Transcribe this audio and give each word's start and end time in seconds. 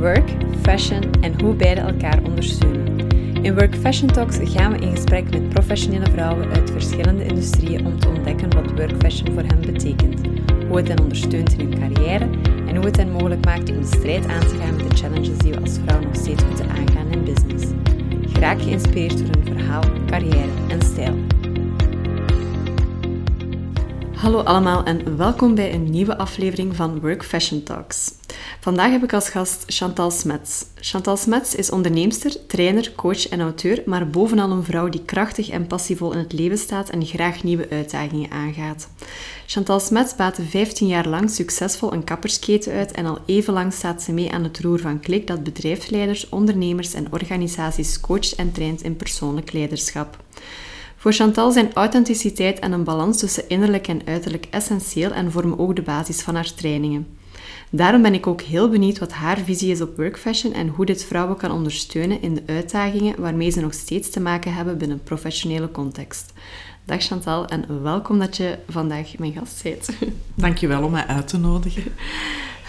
work, 0.00 0.30
fashion 0.62 1.02
en 1.20 1.40
hoe 1.40 1.54
beide 1.54 1.80
elkaar 1.80 2.18
ondersteunen. 2.22 3.08
In 3.42 3.54
Work 3.54 3.74
Fashion 3.76 4.08
Talks 4.12 4.38
gaan 4.42 4.72
we 4.72 4.78
in 4.78 4.94
gesprek 4.94 5.30
met 5.30 5.48
professionele 5.48 6.10
vrouwen 6.10 6.50
uit 6.50 6.70
verschillende 6.70 7.24
industrieën 7.24 7.86
om 7.86 7.98
te 7.98 8.08
ontdekken 8.08 8.54
wat 8.54 8.70
work 8.70 8.92
fashion 8.98 9.32
voor 9.32 9.42
hen 9.42 9.60
betekent, 9.60 10.20
hoe 10.68 10.76
het 10.76 10.88
hen 10.88 11.00
ondersteunt 11.00 11.52
in 11.52 11.58
hun 11.58 11.78
carrière 11.80 12.28
en 12.66 12.76
hoe 12.76 12.84
het 12.84 12.96
hen 12.96 13.10
mogelijk 13.10 13.44
maakt 13.44 13.70
om 13.70 13.80
de 13.80 13.86
strijd 13.86 14.26
aan 14.26 14.40
te 14.40 14.56
gaan 14.60 14.76
met 14.76 14.90
de 14.90 14.96
challenges 14.96 15.38
die 15.38 15.52
we 15.52 15.60
als 15.60 15.78
vrouw 15.84 16.00
nog 16.00 16.14
steeds 16.16 16.44
moeten 16.44 16.68
aangaan 16.68 17.10
in 17.10 17.24
business. 17.24 17.66
Graag 18.32 18.62
geïnspireerd 18.62 19.18
door 19.18 19.44
hun 19.44 19.56
verhaal, 19.56 19.82
carrière 20.06 20.50
en 20.68 20.82
stijl. 20.82 21.39
Hallo 24.20 24.38
allemaal 24.38 24.84
en 24.84 25.16
welkom 25.16 25.54
bij 25.54 25.74
een 25.74 25.90
nieuwe 25.90 26.18
aflevering 26.18 26.76
van 26.76 27.00
Work 27.00 27.24
Fashion 27.24 27.62
Talks. 27.62 28.12
Vandaag 28.60 28.90
heb 28.90 29.02
ik 29.02 29.12
als 29.12 29.28
gast 29.28 29.64
Chantal 29.66 30.10
Smets. 30.10 30.64
Chantal 30.74 31.16
Smets 31.16 31.54
is 31.54 31.70
onderneemster, 31.70 32.46
trainer, 32.46 32.92
coach 32.94 33.28
en 33.28 33.40
auteur, 33.40 33.82
maar 33.86 34.10
bovenal 34.10 34.50
een 34.50 34.64
vrouw 34.64 34.88
die 34.88 35.04
krachtig 35.04 35.48
en 35.48 35.66
passievol 35.66 36.12
in 36.12 36.18
het 36.18 36.32
leven 36.32 36.58
staat 36.58 36.90
en 36.90 37.06
graag 37.06 37.42
nieuwe 37.42 37.68
uitdagingen 37.70 38.30
aangaat. 38.30 38.88
Chantal 39.46 39.80
Smets 39.80 40.14
baatte 40.16 40.42
15 40.42 40.86
jaar 40.86 41.08
lang 41.08 41.30
succesvol 41.30 41.92
een 41.92 42.04
kappersketen 42.04 42.72
uit 42.72 42.92
en 42.92 43.06
al 43.06 43.18
even 43.26 43.52
lang 43.52 43.72
staat 43.72 44.02
ze 44.02 44.12
mee 44.12 44.32
aan 44.32 44.44
het 44.44 44.60
roer 44.60 44.80
van 44.80 45.00
Klik 45.00 45.26
dat 45.26 45.44
bedrijfsleiders, 45.44 46.28
ondernemers 46.28 46.94
en 46.94 47.12
organisaties 47.12 48.00
coacht 48.00 48.34
en 48.34 48.52
traint 48.52 48.82
in 48.82 48.96
persoonlijk 48.96 49.52
leiderschap. 49.52 50.16
Voor 51.00 51.12
Chantal 51.12 51.50
zijn 51.52 51.72
authenticiteit 51.72 52.58
en 52.58 52.72
een 52.72 52.84
balans 52.84 53.18
tussen 53.18 53.48
innerlijk 53.48 53.88
en 53.88 54.02
uiterlijk 54.04 54.46
essentieel 54.50 55.10
en 55.10 55.32
vormen 55.32 55.58
ook 55.58 55.76
de 55.76 55.82
basis 55.82 56.20
van 56.20 56.34
haar 56.34 56.54
trainingen. 56.54 57.06
Daarom 57.70 58.02
ben 58.02 58.14
ik 58.14 58.26
ook 58.26 58.40
heel 58.40 58.68
benieuwd 58.68 58.98
wat 58.98 59.12
haar 59.12 59.38
visie 59.38 59.70
is 59.70 59.80
op 59.80 59.96
workfashion 59.96 60.52
en 60.52 60.68
hoe 60.68 60.86
dit 60.86 61.04
vrouwen 61.04 61.36
kan 61.36 61.50
ondersteunen 61.50 62.22
in 62.22 62.34
de 62.34 62.42
uitdagingen 62.46 63.20
waarmee 63.20 63.50
ze 63.50 63.60
nog 63.60 63.74
steeds 63.74 64.10
te 64.10 64.20
maken 64.20 64.54
hebben 64.54 64.78
binnen 64.78 64.96
een 64.96 65.04
professionele 65.04 65.70
context. 65.70 66.32
Dag 66.84 67.02
Chantal 67.02 67.46
en 67.46 67.82
welkom 67.82 68.18
dat 68.18 68.36
je 68.36 68.58
vandaag 68.68 69.18
mijn 69.18 69.32
gast 69.32 69.62
bent. 69.62 69.88
Dankjewel 70.34 70.82
om 70.82 70.90
mij 70.90 71.06
uit 71.06 71.28
te 71.28 71.38
nodigen. 71.38 71.84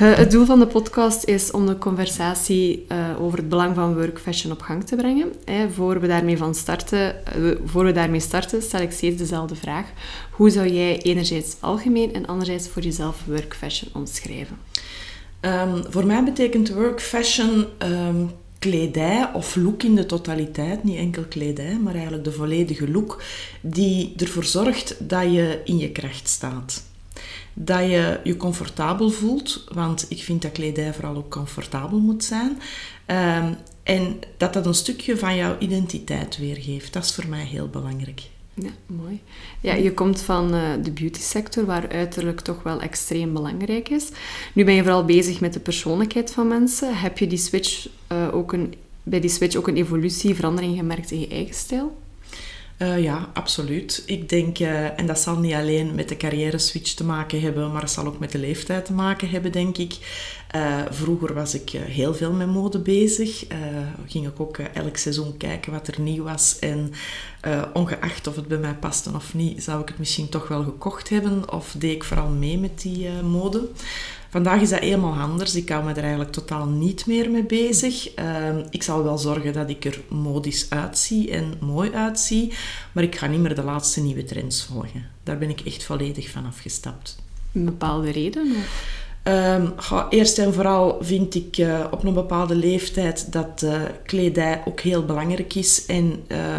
Eh, 0.02 0.16
het 0.16 0.32
doel 0.32 0.46
van 0.46 0.60
de 0.60 0.68
podcast 0.68 1.24
is 1.24 1.52
om 1.52 1.66
de 1.66 1.78
conversatie 1.78 2.86
uh, 2.92 3.22
over 3.22 3.38
het 3.38 3.50
belang 3.50 3.76
van 3.76 3.94
workfashion 3.94 4.52
op 4.52 4.62
gang 4.62 4.84
te 4.84 4.96
brengen. 4.96 5.32
Voor, 5.74 6.00
we 6.00 6.08
daarmee 6.08 6.38
van 6.38 6.56
starten, 6.56 7.16
uh, 7.38 7.52
voor 7.66 7.86
we 7.86 7.92
daarmee 7.92 8.20
starten, 8.20 8.62
stel 8.62 8.82
ik 8.82 8.92
steeds 8.92 9.18
dezelfde 9.18 9.56
vraag. 9.56 9.86
Hoe 10.32 10.50
zou 10.50 10.68
jij 10.68 11.02
enerzijds 11.02 11.56
algemeen 11.60 12.14
en 12.14 12.26
anderzijds 12.26 12.68
voor 12.68 12.82
jezelf 12.82 13.24
workfashion 13.28 13.92
omschrijven? 13.94 14.58
Um, 15.42 15.84
voor 15.90 16.06
mij 16.06 16.24
betekent 16.24 16.74
workfashion 16.74 17.66
um, 17.80 18.32
kledij 18.60 19.30
of 19.34 19.56
look 19.56 19.84
in 19.84 19.96
de 19.96 20.06
totaliteit, 20.06 20.84
niet 20.84 20.98
enkel 20.98 21.24
kledij, 21.30 21.78
maar 21.84 21.94
eigenlijk 21.94 22.24
de 22.24 22.32
volledige 22.32 22.92
look, 22.92 23.22
die 23.62 24.14
ervoor 24.18 24.44
zorgt 24.44 24.96
dat 25.00 25.24
je 25.24 25.62
in 25.64 25.78
je 25.78 25.92
kracht 25.92 26.28
staat 26.28 26.90
dat 27.54 27.80
je 27.80 28.20
je 28.24 28.38
comfortabel 28.38 29.10
voelt, 29.10 29.64
want 29.74 30.06
ik 30.10 30.24
vind 30.24 30.42
dat 30.42 30.52
kledij 30.52 30.94
vooral 30.94 31.16
ook 31.16 31.30
comfortabel 31.30 32.00
moet 32.00 32.24
zijn. 32.24 32.62
Um, 33.08 33.56
en 33.84 34.20
dat 34.38 34.54
dat 34.54 34.66
een 34.66 34.74
stukje 34.74 35.18
van 35.18 35.36
jouw 35.36 35.56
identiteit 35.60 36.38
weergeeft. 36.38 36.94
Dat 36.94 37.04
is 37.04 37.14
voor 37.14 37.28
mij 37.28 37.46
heel 37.46 37.68
belangrijk. 37.68 38.22
Ja, 38.54 38.70
mooi. 38.86 39.22
Ja, 39.62 39.74
je 39.74 39.94
komt 39.94 40.22
van 40.22 40.56
uh, 40.56 40.70
de 40.84 40.92
beauty 40.92 41.20
sector, 41.20 41.66
waar 41.66 41.90
uiterlijk 41.90 42.42
toch 42.42 42.64
wel 42.64 42.82
extreem 42.82 43.34
belangrijk 43.34 43.90
is. 43.90 44.10
Nu 44.54 44.64
ben 44.64 44.74
je 44.74 44.82
vooral 44.82 45.06
bezig 45.06 45.40
met 45.40 45.54
de 45.54 45.60
persoonlijkheid 45.60 46.32
van 46.32 46.48
mensen. 46.48 46.98
Heb 46.98 47.18
je 47.18 47.28
die 47.28 47.38
switch, 47.38 47.88
uh, 48.12 48.36
ook 48.36 48.54
een, 48.54 48.74
bij 49.04 49.20
die 49.20 49.30
switch 49.30 49.56
ook 49.56 49.68
een 49.68 49.78
evolutie, 49.78 50.36
verandering 50.36 50.78
gemerkt 50.78 51.12
in 51.12 51.20
je 51.20 51.28
eigen 51.28 51.56
stijl? 51.56 51.98
Uh, 52.82 53.04
ja, 53.04 53.30
absoluut. 53.34 54.04
Ik 54.06 54.30
denk, 54.30 54.60
uh, 54.60 55.00
en 55.00 55.06
dat 55.06 55.20
zal 55.20 55.38
niet 55.38 55.54
alleen 55.54 55.96
met 55.96 56.10
de 56.10 56.18
carrière 56.18 56.58
switch 56.58 56.94
te 56.94 57.04
maken 57.04 57.42
hebben, 57.42 57.72
maar 57.72 57.82
het 57.82 57.92
zal 57.92 58.06
ook 58.06 58.20
met 58.20 58.32
de 58.32 58.38
leeftijd 58.38 58.86
te 58.86 58.94
maken 58.94 59.30
hebben, 59.30 59.52
denk 59.52 59.78
ik. 59.78 59.98
Uh, 60.56 60.82
vroeger 60.90 61.34
was 61.34 61.54
ik 61.54 61.70
heel 61.70 62.14
veel 62.14 62.32
met 62.32 62.48
mode 62.48 62.80
bezig. 62.80 63.46
ging 64.08 64.28
ik 64.28 64.40
ook 64.40 64.58
elk 64.58 64.98
seizoen 64.98 65.38
kijken 65.38 65.72
wat 65.72 65.88
er 65.88 66.02
nieuw 66.02 66.24
was. 66.24 66.60
En 66.60 66.94
ongeacht 67.74 68.28
of 68.28 68.36
het 68.36 68.48
bij 68.48 68.58
mij 68.58 68.76
paste 68.76 69.12
of 69.16 69.34
niet, 69.34 69.64
zou 69.64 69.82
ik 69.82 69.88
het 69.88 70.00
misschien 70.00 70.30
toch 70.30 70.48
wel 70.48 70.64
gekocht 70.64 71.10
hebben. 71.10 71.52
Of 71.52 71.76
deed 71.78 71.96
ik 71.96 72.04
vooral 72.04 72.30
mee 72.30 72.58
met 72.58 72.82
die 72.82 73.10
mode. 73.10 73.70
Vandaag 74.32 74.62
is 74.62 74.70
dat 74.70 74.80
helemaal 74.80 75.14
anders. 75.14 75.56
Ik 75.56 75.70
hou 75.70 75.84
me 75.84 75.92
er 75.92 75.98
eigenlijk 75.98 76.32
totaal 76.32 76.66
niet 76.66 77.06
meer 77.06 77.32
mee 77.32 77.44
bezig. 77.44 78.20
Uh, 78.20 78.26
ik 78.70 78.84
zal 78.84 79.04
wel 79.04 79.18
zorgen 79.18 79.54
dat 79.54 79.70
ik 79.70 79.86
er 79.86 80.02
modisch 80.08 80.70
uitzie 80.70 81.32
en 81.32 81.54
mooi 81.60 81.92
uitzie, 81.92 82.54
maar 82.92 83.04
ik 83.04 83.16
ga 83.16 83.28
niet 83.28 83.40
meer 83.40 83.56
de 83.56 83.64
laatste 83.64 84.02
nieuwe 84.02 84.24
trends 84.24 84.64
volgen. 84.64 85.06
Daar 85.24 85.38
ben 85.38 85.50
ik 85.50 85.60
echt 85.60 85.84
volledig 85.84 86.30
van 86.30 86.46
afgestapt. 86.46 87.18
Een 87.54 87.66
bepaalde 87.66 88.12
reden? 88.12 88.54
Um, 89.24 89.74
eerst 90.10 90.38
en 90.38 90.54
vooral 90.54 90.98
vind 91.02 91.36
ik 91.36 91.58
uh, 91.58 91.86
op 91.92 92.04
een 92.04 92.14
bepaalde 92.14 92.56
leeftijd 92.56 93.32
dat 93.32 93.62
uh, 93.64 93.82
kledij 94.06 94.62
ook 94.66 94.80
heel 94.80 95.06
belangrijk 95.06 95.56
is. 95.56 95.86
En 95.86 96.24
uh, 96.28 96.58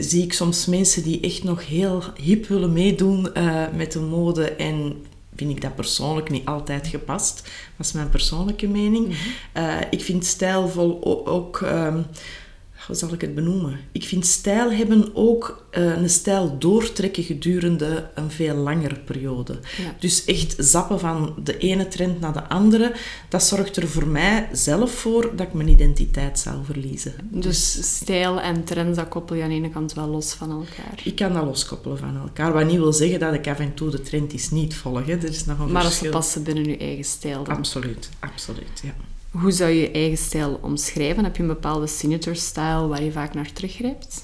zie 0.00 0.22
ik 0.22 0.32
soms 0.32 0.66
mensen 0.66 1.02
die 1.02 1.20
echt 1.20 1.44
nog 1.44 1.66
heel 1.66 2.02
hip 2.22 2.46
willen 2.46 2.72
meedoen 2.72 3.28
uh, 3.36 3.64
met 3.76 3.92
de 3.92 4.00
mode 4.00 4.50
en 4.50 4.96
vind 5.38 5.50
ik 5.50 5.60
dat 5.60 5.74
persoonlijk 5.74 6.30
niet 6.30 6.46
altijd 6.46 6.86
gepast. 6.86 7.42
Dat 7.76 7.86
is 7.86 7.92
mijn 7.92 8.08
persoonlijke 8.08 8.68
mening. 8.68 9.06
Mm 9.06 9.14
ik 9.90 10.02
vind 10.02 10.24
stijlvol 10.24 11.26
ook... 11.26 11.60
Um, 11.60 12.06
hoe 12.88 12.96
zal 12.96 13.12
ik 13.12 13.20
het 13.20 13.34
benoemen? 13.34 13.80
Ik 13.92 14.04
vind 14.04 14.26
stijl 14.26 14.72
hebben 14.72 15.10
ook 15.14 15.66
uh, 15.72 15.96
een 15.96 16.10
stijl 16.10 16.58
doortrekken 16.58 17.22
gedurende 17.22 18.10
een 18.14 18.30
veel 18.30 18.54
langere 18.54 18.98
periode. 18.98 19.58
Dus 19.98 20.24
echt 20.24 20.54
zappen 20.58 21.00
van 21.00 21.34
de 21.42 21.58
ene 21.58 21.88
trend 21.88 22.20
naar 22.20 22.32
de 22.32 22.48
andere, 22.48 22.92
dat 23.28 23.42
zorgt 23.42 23.76
er 23.76 23.88
voor 23.88 24.06
mij 24.06 24.48
zelf 24.52 24.90
voor 24.90 25.32
dat 25.36 25.46
ik 25.46 25.52
mijn 25.52 25.68
identiteit 25.68 26.38
zou 26.38 26.64
verliezen. 26.64 27.12
Dus 27.30 27.96
stijl 27.96 28.40
en 28.40 28.64
trends, 28.64 28.98
dat 28.98 29.08
koppel 29.08 29.36
je 29.36 29.42
aan 29.42 29.48
de 29.48 29.54
ene 29.54 29.70
kant 29.70 29.92
wel 29.92 30.08
los 30.08 30.32
van 30.32 30.50
elkaar? 30.50 31.00
Ik 31.04 31.16
kan 31.16 31.32
dat 31.32 31.44
loskoppelen 31.44 31.98
van 31.98 32.16
elkaar. 32.16 32.52
Wat 32.52 32.66
niet 32.66 32.76
wil 32.78 32.92
zeggen 32.92 33.20
dat 33.20 33.34
ik 33.34 33.48
af 33.48 33.58
en 33.58 33.74
toe 33.74 33.90
de 33.90 34.00
trend 34.00 34.32
is 34.32 34.50
niet 34.50 34.74
volg. 34.74 35.06
Hè. 35.06 35.12
Er 35.12 35.24
is 35.24 35.44
nog 35.44 35.58
een 35.58 35.72
maar 35.72 35.82
verschil. 35.82 36.12
als 36.12 36.30
ze 36.30 36.40
passen 36.40 36.42
binnen 36.42 36.72
je 36.72 36.76
eigen 36.76 37.04
stijl 37.04 37.44
dan? 37.44 37.56
Absoluut, 37.56 38.08
absoluut, 38.20 38.80
ja. 38.82 38.94
Hoe 39.30 39.50
zou 39.50 39.70
je 39.70 39.80
je 39.80 39.90
eigen 39.90 40.18
stijl 40.18 40.58
omschrijven? 40.62 41.24
Heb 41.24 41.36
je 41.36 41.42
een 41.42 41.48
bepaalde 41.48 41.86
signature 41.86 42.36
style 42.36 42.86
waar 42.86 43.02
je 43.02 43.12
vaak 43.12 43.34
naar 43.34 43.52
teruggrijpt? 43.52 44.20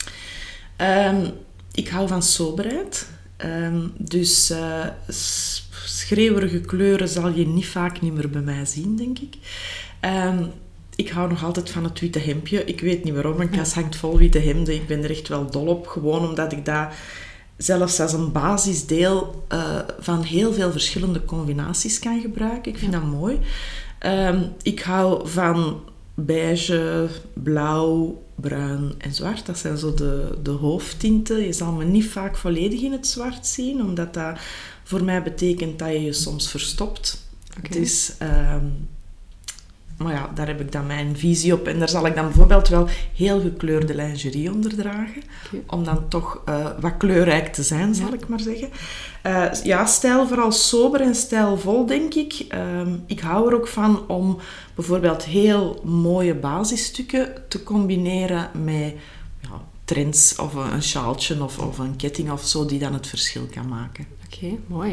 Um, 0.76 1.32
ik 1.72 1.88
hou 1.88 2.08
van 2.08 2.22
soberheid. 2.22 3.08
Um, 3.44 3.92
dus 3.98 4.50
uh, 4.50 4.86
schreeuwerige 5.86 6.60
kleuren 6.60 7.08
zal 7.08 7.28
je 7.28 7.46
niet 7.46 7.66
vaak 7.66 8.00
niet 8.00 8.14
meer 8.14 8.30
bij 8.30 8.40
mij 8.40 8.64
zien, 8.64 8.96
denk 8.96 9.18
ik. 9.18 9.34
Um, 10.00 10.50
ik 10.96 11.08
hou 11.08 11.28
nog 11.28 11.44
altijd 11.44 11.70
van 11.70 11.84
het 11.84 12.00
witte 12.00 12.18
hemdje. 12.18 12.64
Ik 12.64 12.80
weet 12.80 13.04
niet 13.04 13.14
waarom, 13.14 13.36
mijn 13.36 13.50
kast 13.50 13.74
hangt 13.74 13.96
vol 13.96 14.18
witte 14.18 14.38
hemden. 14.38 14.74
Ik 14.74 14.86
ben 14.86 15.04
er 15.04 15.10
echt 15.10 15.28
wel 15.28 15.50
dol 15.50 15.66
op, 15.66 15.86
gewoon 15.86 16.28
omdat 16.28 16.52
ik 16.52 16.64
dat 16.64 16.88
zelfs 17.56 18.00
als 18.00 18.12
een 18.12 18.32
basisdeel 18.32 19.44
uh, 19.52 19.78
van 19.98 20.22
heel 20.22 20.52
veel 20.52 20.72
verschillende 20.72 21.24
combinaties 21.24 21.98
kan 21.98 22.20
gebruiken. 22.20 22.72
Ik 22.72 22.78
vind 22.78 22.92
ja. 22.92 23.00
dat 23.00 23.08
mooi. 23.08 23.38
Um, 24.04 24.52
ik 24.62 24.80
hou 24.80 25.28
van 25.28 25.80
beige, 26.14 27.08
blauw, 27.32 28.22
bruin 28.34 28.94
en 28.98 29.14
zwart. 29.14 29.46
Dat 29.46 29.58
zijn 29.58 29.78
zo 29.78 29.94
de, 29.94 30.38
de 30.42 30.50
hoofdtinten. 30.50 31.44
Je 31.44 31.52
zal 31.52 31.72
me 31.72 31.84
niet 31.84 32.06
vaak 32.06 32.36
volledig 32.36 32.80
in 32.80 32.92
het 32.92 33.06
zwart 33.06 33.46
zien, 33.46 33.82
omdat 33.82 34.14
dat 34.14 34.38
voor 34.82 35.04
mij 35.04 35.22
betekent 35.22 35.78
dat 35.78 35.88
je 35.88 36.02
je 36.02 36.12
soms 36.12 36.50
verstopt. 36.50 37.28
Okay. 37.58 37.80
Dus 37.80 38.12
um, 38.22 38.88
maar 39.96 40.12
ja, 40.12 40.30
daar 40.34 40.46
heb 40.46 40.60
ik 40.60 40.72
dan 40.72 40.86
mijn 40.86 41.16
visie 41.16 41.52
op. 41.52 41.66
En 41.66 41.78
daar 41.78 41.88
zal 41.88 42.06
ik 42.06 42.14
dan 42.14 42.24
bijvoorbeeld 42.24 42.68
wel 42.68 42.88
heel 43.14 43.40
gekleurde 43.40 43.94
lingerie 43.94 44.52
onder 44.52 44.74
dragen. 44.74 45.22
Okay. 45.46 45.64
Om 45.66 45.84
dan 45.84 46.08
toch 46.08 46.42
uh, 46.48 46.66
wat 46.80 46.96
kleurrijk 46.98 47.52
te 47.52 47.62
zijn, 47.62 47.94
zal 47.94 48.06
ja. 48.06 48.14
ik 48.14 48.28
maar 48.28 48.40
zeggen. 48.40 48.70
Uh, 49.26 49.52
ja, 49.64 49.86
stijl 49.86 50.26
vooral 50.26 50.52
sober 50.52 51.00
en 51.00 51.14
stijlvol, 51.14 51.86
denk 51.86 52.14
ik. 52.14 52.46
Uh, 52.54 52.92
ik 53.06 53.20
hou 53.20 53.48
er 53.48 53.54
ook 53.54 53.68
van 53.68 54.08
om 54.08 54.38
bijvoorbeeld 54.74 55.24
heel 55.24 55.80
mooie 55.84 56.34
basisstukken 56.34 57.32
te 57.48 57.62
combineren 57.62 58.50
met 58.64 58.94
ja, 59.40 59.60
trends 59.84 60.36
of 60.36 60.54
een 60.54 60.82
sjaaltje 60.82 61.42
of, 61.42 61.58
of 61.58 61.78
een 61.78 61.96
ketting 61.96 62.30
of 62.30 62.44
zo, 62.44 62.66
die 62.66 62.78
dan 62.78 62.92
het 62.92 63.06
verschil 63.06 63.46
kan 63.54 63.68
maken. 63.68 64.06
Oké, 64.34 64.44
okay, 64.44 64.58
mooi. 64.66 64.92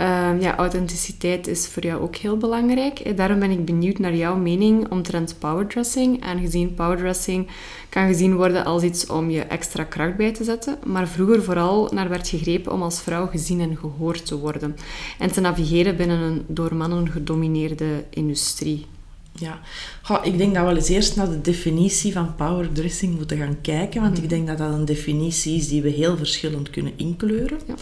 Um, 0.00 0.40
ja, 0.40 0.56
authenticiteit 0.56 1.46
is 1.46 1.66
voor 1.66 1.82
jou 1.82 2.02
ook 2.02 2.16
heel 2.16 2.36
belangrijk. 2.36 3.16
Daarom 3.16 3.38
ben 3.38 3.50
ik 3.50 3.64
benieuwd 3.64 3.98
naar 3.98 4.14
jouw 4.14 4.36
mening 4.36 4.90
omtrent 4.90 5.38
powerdressing. 5.38 6.24
Aangezien 6.24 6.74
powerdressing 6.74 7.48
kan 7.88 8.06
gezien 8.06 8.36
worden 8.36 8.64
als 8.64 8.82
iets 8.82 9.06
om 9.06 9.30
je 9.30 9.40
extra 9.40 9.84
kracht 9.84 10.16
bij 10.16 10.32
te 10.32 10.44
zetten, 10.44 10.78
maar 10.84 11.08
vroeger 11.08 11.42
vooral 11.42 11.88
naar 11.92 12.08
werd 12.08 12.28
gegrepen 12.28 12.72
om 12.72 12.82
als 12.82 13.00
vrouw 13.00 13.26
gezien 13.26 13.60
en 13.60 13.76
gehoord 13.76 14.26
te 14.26 14.38
worden 14.38 14.76
en 15.18 15.32
te 15.32 15.40
navigeren 15.40 15.96
binnen 15.96 16.20
een 16.20 16.44
door 16.46 16.74
mannen 16.74 17.10
gedomineerde 17.10 18.04
industrie. 18.10 18.86
Ja, 19.32 19.60
Goh, 20.02 20.26
ik 20.26 20.38
denk 20.38 20.54
dat 20.54 20.68
we 20.68 20.74
eens 20.74 20.88
eerst 20.88 21.16
naar 21.16 21.28
de 21.28 21.40
definitie 21.40 22.12
van 22.12 22.34
powerdressing 22.34 23.16
moeten 23.16 23.38
gaan 23.38 23.60
kijken, 23.60 24.00
want 24.00 24.18
ik 24.18 24.28
denk 24.28 24.46
dat 24.46 24.58
dat 24.58 24.72
een 24.72 24.84
definitie 24.84 25.56
is 25.56 25.68
die 25.68 25.82
we 25.82 25.88
heel 25.88 26.16
verschillend 26.16 26.70
kunnen 26.70 26.92
inkleuren. 26.96 27.58
Ja. 27.66 27.74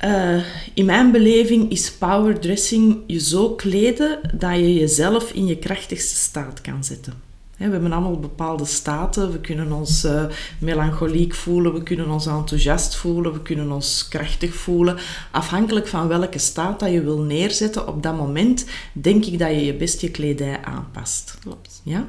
Eh, 0.00 0.44
in 0.74 0.84
mijn 0.84 1.10
beleving 1.10 1.70
is 1.70 1.92
powerdressing 1.92 3.02
je 3.06 3.18
zo 3.18 3.54
kleden 3.54 4.18
dat 4.34 4.56
je 4.56 4.74
jezelf 4.74 5.32
in 5.32 5.46
je 5.46 5.56
krachtigste 5.56 6.14
staat 6.14 6.60
kan 6.60 6.84
zetten. 6.84 7.12
We 7.56 7.64
hebben 7.66 7.92
allemaal 7.92 8.18
bepaalde 8.18 8.64
staten. 8.64 9.32
We 9.32 9.40
kunnen 9.40 9.72
ons 9.72 10.04
eh, 10.04 10.24
melancholiek 10.58 11.34
voelen, 11.34 11.72
we 11.72 11.82
kunnen 11.82 12.10
ons 12.10 12.26
enthousiast 12.26 12.96
voelen, 12.96 13.32
we 13.32 13.42
kunnen 13.42 13.70
ons 13.72 14.08
krachtig 14.08 14.54
voelen. 14.54 14.96
Afhankelijk 15.30 15.86
van 15.86 16.08
welke 16.08 16.38
staat 16.38 16.80
dat 16.80 16.92
je 16.92 17.02
wil 17.02 17.18
neerzetten 17.18 17.88
op 17.88 18.02
dat 18.02 18.16
moment, 18.16 18.66
denk 18.92 19.24
ik 19.24 19.38
dat 19.38 19.50
je 19.50 19.64
je 19.64 19.74
best 19.74 20.00
je 20.00 20.10
kledij 20.10 20.60
aanpast. 20.64 21.36
Klopt. 21.40 21.80
Ja? 21.84 22.06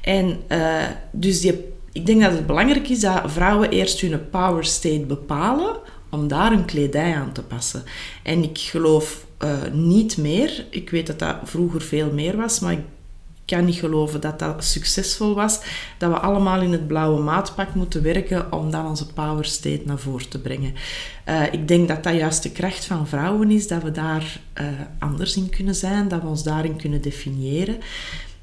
En 0.00 0.38
eh, 0.46 0.84
dus 1.10 1.40
die, 1.40 1.64
ik 1.92 2.06
denk 2.06 2.22
dat 2.22 2.32
het 2.32 2.46
belangrijk 2.46 2.88
is 2.88 3.00
dat 3.00 3.22
vrouwen 3.24 3.70
eerst 3.70 4.00
hun 4.00 4.28
power 4.30 4.64
state 4.64 5.04
bepalen 5.06 5.76
om 6.12 6.28
daar 6.28 6.50
hun 6.50 6.64
kledij 6.64 7.14
aan 7.14 7.32
te 7.32 7.42
passen. 7.42 7.82
En 8.22 8.42
ik 8.42 8.58
geloof 8.58 9.26
eh, 9.38 9.50
niet 9.72 10.16
meer, 10.16 10.66
ik 10.70 10.90
weet 10.90 11.06
dat 11.06 11.18
dat 11.18 11.36
vroeger 11.44 11.82
veel 11.82 12.12
meer 12.12 12.36
was, 12.36 12.60
maar 12.60 12.72
ik 12.72 12.84
kan 13.44 13.64
niet 13.64 13.76
geloven 13.76 14.20
dat 14.20 14.38
dat 14.38 14.64
succesvol 14.64 15.34
was, 15.34 15.60
dat 15.98 16.10
we 16.10 16.18
allemaal 16.18 16.60
in 16.60 16.72
het 16.72 16.86
blauwe 16.86 17.22
maatpak 17.22 17.74
moeten 17.74 18.02
werken 18.02 18.52
om 18.52 18.70
dan 18.70 18.86
onze 18.86 19.06
power 19.06 19.44
state 19.44 19.82
naar 19.84 19.98
voren 19.98 20.28
te 20.28 20.40
brengen. 20.40 20.74
Uh, 21.28 21.52
ik 21.52 21.68
denk 21.68 21.88
dat 21.88 22.02
dat 22.02 22.14
juist 22.14 22.42
de 22.42 22.50
kracht 22.50 22.84
van 22.84 23.06
vrouwen 23.06 23.50
is, 23.50 23.68
dat 23.68 23.82
we 23.82 23.90
daar 23.90 24.40
uh, 24.60 24.66
anders 24.98 25.36
in 25.36 25.50
kunnen 25.50 25.74
zijn, 25.74 26.08
dat 26.08 26.22
we 26.22 26.28
ons 26.28 26.42
daarin 26.42 26.76
kunnen 26.76 27.02
definiëren. 27.02 27.76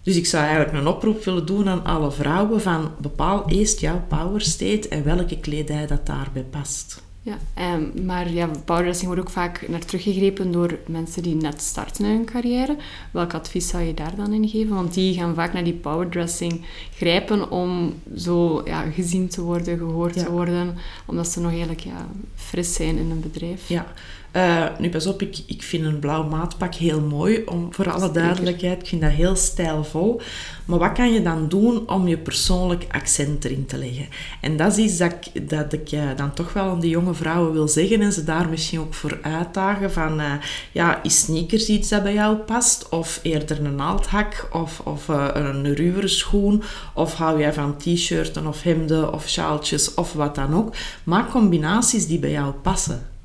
Dus 0.04 0.16
ik 0.16 0.25
zou 0.25 0.44
eigenlijk 0.44 0.77
een 0.77 0.94
oproep 0.94 1.24
willen 1.24 1.45
doen 1.45 1.69
aan 1.69 1.86
alle 1.86 2.12
vrouwen 2.12 2.62
van 2.62 2.92
bepaal 3.01 3.50
eerst 3.50 3.80
jouw 3.80 4.06
power 4.07 4.42
state 4.42 4.88
en 4.88 5.04
welke 5.04 5.39
kledij 5.39 5.88
dat 5.88 6.06
daarbij 6.06 6.44
past. 6.44 7.07
Ja, 7.21 7.38
um, 7.75 8.06
maar 8.06 8.31
ja, 8.31 8.50
powerdressing 8.66 9.07
wordt 9.07 9.21
ook 9.21 9.30
vaak 9.30 9.68
naar 9.68 9.86
teruggegrepen 9.86 10.51
door 10.51 10.77
mensen 10.88 11.24
die 11.24 11.36
net 11.36 11.62
starten 11.62 12.06
in 12.06 12.12
hun 12.12 12.25
carrière. 12.25 12.77
Welk 13.12 13.33
advies 13.33 13.68
zou 13.68 13.83
je 13.83 13.94
daar 13.94 14.16
dan 14.16 14.33
in 14.33 14.48
geven? 14.48 14.75
Want 14.75 14.94
die 14.94 15.13
gaan 15.13 15.36
vaak 15.36 15.54
naar 15.54 15.63
die 15.63 15.74
powerdressing 15.74 16.66
grijpen 16.94 17.51
om 17.51 17.94
zo 18.16 18.62
ja, 18.66 18.81
gezien 18.81 19.27
te 19.27 19.42
worden, 19.42 19.77
gehoord 19.77 20.13
te 20.13 20.31
worden, 20.31 20.77
omdat 21.06 21.27
ze 21.27 21.39
nog 21.39 21.50
eigenlijk 21.51 21.80
ja, 21.80 22.07
fris 22.36 22.74
zijn 22.74 22.98
in 22.98 23.12
een 23.12 23.21
bedrijf. 23.21 23.68
Ja, 23.68 23.94
uh, 24.34 24.66
nu 24.78 24.90
pas 24.90 25.08
op, 25.08 25.22
ik, 25.22 25.38
ik 25.46 25.64
vind 25.64 25.86
een 25.86 26.00
blauw 26.00 26.24
maatpak 26.24 26.76
heel 26.76 27.02
mooi, 27.02 27.42
om, 27.46 27.74
voor 27.74 27.92
alle 27.92 28.12
duidelijkheid. 28.12 28.81
Ik 28.81 28.88
vind 28.88 29.02
dat 29.02 29.12
heel 29.12 29.36
stijlvol. 29.36 30.22
Maar 30.66 30.80
wat 30.80 30.92
kan 30.92 31.14
je 31.14 31.22
dan 31.22 31.48
doen 31.48 31.90
om 31.90 32.08
je 32.08 32.18
persoonlijk 32.18 32.86
accent 32.92 33.46
erin 33.46 33.66
te 33.66 33.78
leggen? 33.78 34.08
En 34.42 34.58
dat 34.58 34.78
is 34.78 34.78
iets 34.78 34.98
dat 34.98 35.12
ik, 35.12 35.50
dat 35.50 35.74
ik 35.74 35.92
uh, 35.92 36.02
dan 36.16 36.34
toch 36.34 36.54
wel 36.54 36.70
aan 36.70 36.80
de 36.80 36.90
jonge 36.90 37.14
vrouwen 37.14 37.54
wil 37.54 37.68
zeggen 37.68 38.02
en 38.02 38.14
ze 38.14 38.24
daar 38.24 38.50
misschien 38.50 38.80
ook 38.80 38.94
voor 38.94 39.20
uitdagen 39.22 39.92
van, 39.92 40.20
uh, 40.20 40.34
ja, 40.72 41.04
is 41.04 41.20
sneakers 41.20 41.68
iets 41.68 41.90
dat 41.90 42.04
bij 42.04 42.14
jou 42.14 42.36
past? 42.36 42.90
Of 42.90 43.20
eerder 43.22 43.66
een 43.66 43.76
naaldhak 43.76 44.48
of, 44.52 44.80
of 44.80 45.08
een 45.08 45.74
ruwere 45.76 46.08
schoen? 46.08 46.64
Of 46.94 47.14
hou 47.14 47.40
jij 47.40 47.54
van 47.54 47.78
t-shirten 47.78 48.48
of 48.48 48.64
hemden 48.64 49.14
of 49.14 49.30
sjaaltjes 49.30 49.94
of 49.94 50.14
wat 50.14 50.36
dan 50.36 50.56
ook? 50.56 50.76
Maak 51.04 51.30
combinaties 51.30 52.08
die 52.08 52.20
bij 52.20 52.31
jou 52.31 52.52
passen. 52.52 53.18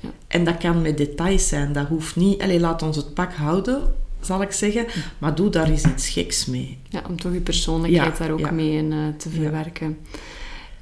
Ja. 0.00 0.08
En 0.26 0.44
dat 0.44 0.58
kan 0.58 0.82
met 0.82 0.96
details 0.96 1.48
zijn. 1.48 1.72
Dat 1.72 1.86
hoeft 1.86 2.16
niet... 2.16 2.42
Allee, 2.42 2.60
laat 2.60 2.82
ons 2.82 2.96
het 2.96 3.14
pak 3.14 3.32
houden, 3.32 3.94
zal 4.20 4.42
ik 4.42 4.52
zeggen. 4.52 4.86
Maar 5.18 5.34
doe 5.34 5.50
daar 5.50 5.70
eens 5.70 5.84
iets 5.84 6.08
geks 6.08 6.46
mee. 6.46 6.78
Ja, 6.88 7.02
om 7.08 7.20
toch 7.20 7.32
je 7.32 7.40
persoonlijkheid 7.40 8.18
daar 8.18 8.30
ook 8.30 8.50
mee 8.50 8.72
in 8.72 8.92
uh, 8.92 8.98
te 9.16 9.30
verwerken. 9.30 9.98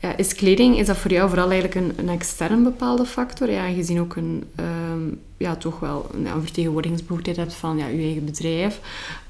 Ja, 0.00 0.16
is 0.16 0.34
kleding, 0.34 0.78
is 0.78 0.86
dat 0.86 0.96
voor 0.96 1.10
jou 1.10 1.28
vooral 1.28 1.50
eigenlijk 1.50 1.80
een, 1.80 1.92
een 1.96 2.08
extern 2.08 2.62
bepaalde 2.62 3.04
factor? 3.04 3.50
Ja, 3.50 3.72
gezien 3.72 4.00
ook 4.00 4.16
een, 4.16 4.44
um, 4.90 5.20
ja, 5.36 5.56
toch 5.56 5.80
wel 5.80 6.10
een, 6.14 6.26
een 6.26 6.42
vertegenwoordigingsbehoefte 6.42 7.30
hebt 7.30 7.54
van 7.54 7.78
ja, 7.78 7.86
je 7.86 8.02
eigen 8.02 8.24
bedrijf. 8.24 8.80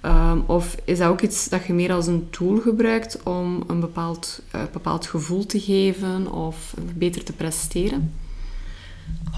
Um, 0.03 0.43
of 0.47 0.77
is 0.85 0.99
dat 0.99 1.09
ook 1.09 1.21
iets 1.21 1.49
dat 1.49 1.67
je 1.67 1.73
meer 1.73 1.93
als 1.93 2.07
een 2.07 2.27
tool 2.31 2.57
gebruikt 2.57 3.23
om 3.23 3.65
een 3.67 3.81
bepaald, 3.81 4.43
uh, 4.55 4.61
bepaald 4.73 5.07
gevoel 5.07 5.47
te 5.47 5.61
geven 5.61 6.33
of 6.33 6.75
beter 6.95 7.25
te 7.25 7.33
presteren? 7.33 8.13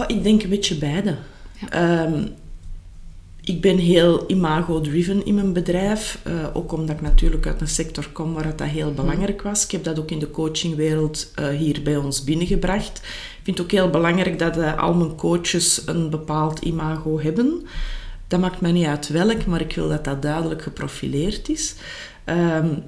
Oh, 0.00 0.04
ik 0.06 0.22
denk 0.22 0.42
een 0.42 0.50
beetje 0.50 0.78
beide. 0.78 1.16
Ja. 1.70 2.04
Um, 2.04 2.28
ik 3.42 3.60
ben 3.60 3.78
heel 3.78 4.24
imago-driven 4.30 5.24
in 5.26 5.34
mijn 5.34 5.52
bedrijf. 5.52 6.20
Uh, 6.26 6.32
ook 6.52 6.72
omdat 6.72 6.96
ik 6.96 7.02
natuurlijk 7.02 7.46
uit 7.46 7.60
een 7.60 7.68
sector 7.68 8.08
kom 8.12 8.32
waar 8.32 8.56
dat 8.56 8.68
heel 8.68 8.92
belangrijk 8.92 9.42
was. 9.42 9.64
Ik 9.64 9.70
heb 9.70 9.84
dat 9.84 9.98
ook 9.98 10.10
in 10.10 10.18
de 10.18 10.30
coachingwereld 10.30 11.32
uh, 11.40 11.48
hier 11.48 11.80
bij 11.82 11.96
ons 11.96 12.24
binnengebracht. 12.24 12.98
Ik 12.98 13.40
vind 13.42 13.58
het 13.58 13.66
ook 13.66 13.72
heel 13.72 13.90
belangrijk 13.90 14.38
dat 14.38 14.56
uh, 14.56 14.78
al 14.78 14.94
mijn 14.94 15.14
coaches 15.14 15.82
een 15.86 16.10
bepaald 16.10 16.58
imago 16.58 17.20
hebben. 17.20 17.66
Dat 18.28 18.40
maakt 18.40 18.60
mij 18.60 18.72
niet 18.72 18.86
uit 18.86 19.08
welk, 19.08 19.46
maar 19.46 19.60
ik 19.60 19.74
wil 19.74 19.88
dat 19.88 20.04
dat 20.04 20.22
duidelijk 20.22 20.62
geprofileerd 20.62 21.48
is. 21.48 21.74
Um, 22.24 22.82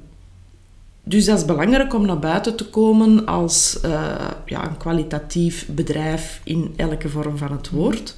dus 1.05 1.25
dat 1.25 1.39
is 1.39 1.45
belangrijk 1.45 1.95
om 1.95 2.07
naar 2.07 2.19
buiten 2.19 2.57
te 2.57 2.69
komen 2.69 3.27
als 3.27 3.79
uh, 3.85 4.15
ja, 4.47 4.67
een 4.67 4.77
kwalitatief 4.77 5.67
bedrijf 5.69 6.41
in 6.45 6.73
elke 6.77 7.09
vorm 7.09 7.37
van 7.37 7.53
het 7.53 7.71
woord. 7.71 8.17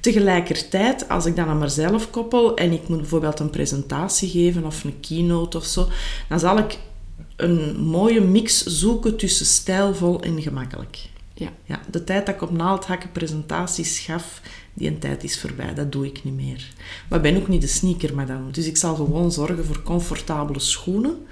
Tegelijkertijd, 0.00 1.08
als 1.08 1.26
ik 1.26 1.36
dan 1.36 1.48
aan 1.48 1.58
mezelf 1.58 2.10
koppel 2.10 2.56
en 2.56 2.72
ik 2.72 2.88
moet 2.88 2.98
bijvoorbeeld 3.00 3.40
een 3.40 3.50
presentatie 3.50 4.30
geven 4.30 4.64
of 4.64 4.84
een 4.84 5.00
keynote 5.00 5.56
of 5.56 5.64
zo, 5.64 5.88
dan 6.28 6.40
zal 6.40 6.58
ik 6.58 6.78
een 7.36 7.76
mooie 7.76 8.20
mix 8.20 8.64
zoeken 8.64 9.16
tussen 9.16 9.46
stijlvol 9.46 10.20
en 10.20 10.42
gemakkelijk. 10.42 11.10
Ja. 11.34 11.48
Ja, 11.64 11.80
de 11.90 12.04
tijd 12.04 12.26
dat 12.26 12.34
ik 12.34 12.42
op 12.42 12.50
naaldhakken 12.50 13.12
presentaties 13.12 13.98
gaf, 13.98 14.40
die 14.74 14.88
een 14.88 14.98
tijd 14.98 15.24
is 15.24 15.40
voorbij. 15.40 15.74
Dat 15.74 15.92
doe 15.92 16.06
ik 16.06 16.24
niet 16.24 16.34
meer. 16.34 16.72
Maar 17.08 17.24
ik 17.24 17.32
ben 17.32 17.42
ook 17.42 17.48
niet 17.48 17.60
de 17.60 17.66
sneaker, 17.66 18.14
madame. 18.14 18.50
Dus 18.50 18.66
ik 18.66 18.76
zal 18.76 18.94
gewoon 18.94 19.32
zorgen 19.32 19.64
voor 19.64 19.82
comfortabele 19.82 20.60
schoenen. 20.60 21.26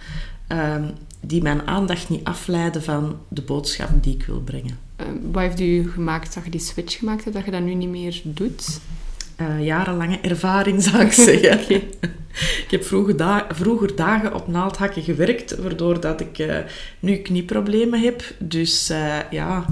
Um, 0.52 0.94
die 1.20 1.43
mijn 1.43 1.67
aandacht 1.67 2.08
niet 2.08 2.25
afleiden 2.25 2.82
van 2.82 3.19
de 3.29 3.43
boodschap 3.43 3.88
die 4.00 4.14
ik 4.14 4.25
wil 4.25 4.41
brengen. 4.41 4.79
Uh, 5.00 5.06
wat 5.32 5.43
heeft 5.43 5.61
u 5.61 5.91
gemaakt 5.91 6.35
dat 6.35 6.44
je 6.44 6.50
die 6.50 6.61
switch 6.61 6.99
gemaakt 6.99 7.25
hebt, 7.25 7.37
dat 7.37 7.44
je 7.44 7.50
dat 7.50 7.62
nu 7.62 7.75
niet 7.75 7.88
meer 7.88 8.20
doet? 8.25 8.81
Uh, 9.41 9.64
jarenlange 9.64 10.19
ervaring, 10.20 10.82
zou 10.91 11.02
ik 11.02 11.12
zeggen. 11.12 11.62
okay. 11.62 11.88
ik 12.64 12.67
heb 12.70 12.84
vroeger, 12.84 13.17
da 13.17 13.46
vroeger, 13.48 13.96
dagen 13.96 14.34
op 14.34 14.48
naaldhakken 14.48 15.03
gewerkt, 15.03 15.56
waardoor 15.56 16.01
dat 16.01 16.20
ik 16.20 16.39
uh, 16.39 16.56
nu 17.01 17.17
knieproblemen 17.17 18.01
heb. 18.01 18.22
Dus 18.39 18.93
ja, 19.31 19.65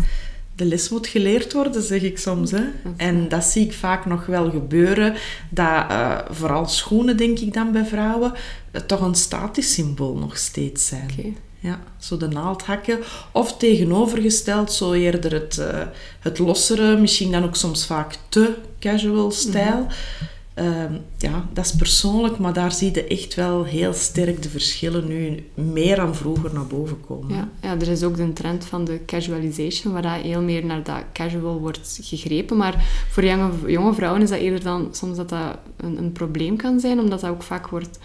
de 0.59 0.65
les 0.65 0.89
moet 0.89 1.07
geleerd 1.07 1.53
worden, 1.53 1.83
zeg 1.83 2.03
ik 2.03 2.19
soms. 2.19 2.51
Hè. 2.51 2.65
En 2.97 3.29
dat 3.29 3.45
zie 3.45 3.65
ik 3.65 3.73
vaak 3.73 4.07
nog 4.07 4.27
wel 4.27 4.51
gebeuren. 4.51 5.15
Dat 5.51 5.67
uh, 5.91 6.19
vooral 6.31 6.67
schoenen, 6.67 7.17
denk 7.17 7.39
ik 7.39 7.55
dan 7.55 7.73
bij 7.73 7.85
vrouwen, 7.85 8.33
uh, 8.73 8.81
toch 8.81 9.01
een 9.01 9.15
statisch 9.15 9.73
symbool 9.73 10.17
nog 10.17 10.39
steeds 10.39 10.87
zijn. 10.87 11.11
Okay. 11.19 11.37
Ja, 11.61 11.81
zo 11.99 12.17
de 12.17 12.29
naaldhakken. 12.29 12.99
Of 13.33 13.57
tegenovergesteld, 13.57 14.73
zo 14.73 14.93
eerder 14.93 15.33
het, 15.33 15.57
uh, 15.61 15.83
het 16.21 16.39
lossere, 16.39 16.97
misschien 16.97 17.33
dan 17.33 17.45
ook 17.45 17.57
soms 17.57 17.87
vaak 17.87 18.15
te 18.29 18.55
casual 18.81 19.31
stijl. 19.31 19.77
Mm 19.77 19.87
-hmm. 19.87 20.37
Uh, 20.61 20.85
ja, 21.19 21.49
dat 21.53 21.65
is 21.65 21.77
persoonlijk, 21.77 22.39
maar 22.39 22.53
daar 22.53 22.73
zie 22.73 22.95
je 22.95 23.05
echt 23.05 23.35
wel 23.35 23.65
heel 23.65 23.93
sterk 23.93 24.43
de 24.43 24.49
verschillen 24.49 25.09
nu 25.09 25.45
meer 25.55 25.97
dan 25.97 26.15
vroeger 26.15 26.55
naar 26.55 26.67
boven 26.67 27.01
komen. 27.07 27.35
Ja, 27.35 27.49
ja 27.63 27.81
er 27.81 27.89
is 27.89 28.03
ook 28.03 28.17
de 28.17 28.33
trend 28.33 28.65
van 28.65 28.85
de 28.85 29.01
casualization, 29.07 29.93
waar 29.93 30.03
dat 30.03 30.13
heel 30.13 30.43
meer 30.43 30.65
naar 30.65 30.83
dat 30.83 31.03
casual 31.13 31.61
wordt 31.61 31.99
gegrepen. 32.03 32.57
Maar 32.57 32.85
voor 33.11 33.25
jonge, 33.25 33.51
jonge 33.67 33.95
vrouwen 33.95 34.23
is 34.23 34.29
dat 34.31 34.39
eerder 34.39 34.63
dan 34.63 34.89
soms 34.93 35.17
dat 35.17 35.29
dat 35.29 35.59
een, 35.77 35.99
een 35.99 36.13
probleem 36.13 36.57
kan 36.57 36.81
zijn, 36.81 37.01
omdat 37.01 37.21
dat 37.21 37.31
ook 37.31 37.43
vaak 37.43 37.69
wordt 37.69 37.99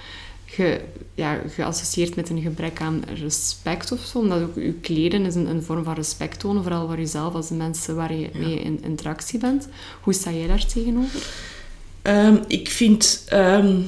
ge, 0.46 0.82
ja, 1.16 1.42
geassocieerd 1.48 2.16
met 2.16 2.30
een 2.30 2.42
gebrek 2.42 2.82
aan 2.82 3.04
respect 3.14 3.92
of 3.92 4.00
zo. 4.00 4.18
Omdat 4.18 4.42
ook 4.42 4.56
je 4.56 4.74
kleden 4.74 5.26
is 5.26 5.36
een, 5.36 5.48
een 5.48 5.64
vorm 5.64 5.84
van 5.84 5.94
respect 5.94 6.40
tonen, 6.40 6.64
vooral 6.64 6.88
voor 6.88 6.98
jezelf 6.98 7.34
als 7.34 7.48
de 7.48 7.56
mensen 7.56 7.96
waar 7.96 8.14
je 8.14 8.30
mee 8.34 8.60
in 8.60 8.84
interactie 8.84 9.40
bent. 9.40 9.68
Hoe 10.02 10.14
sta 10.14 10.32
jij 10.32 10.48
daar 10.48 10.66
tegenover? 10.66 11.52
Um, 12.04 12.40
ik 12.48 12.70
vind... 12.70 13.26
Um, 13.34 13.86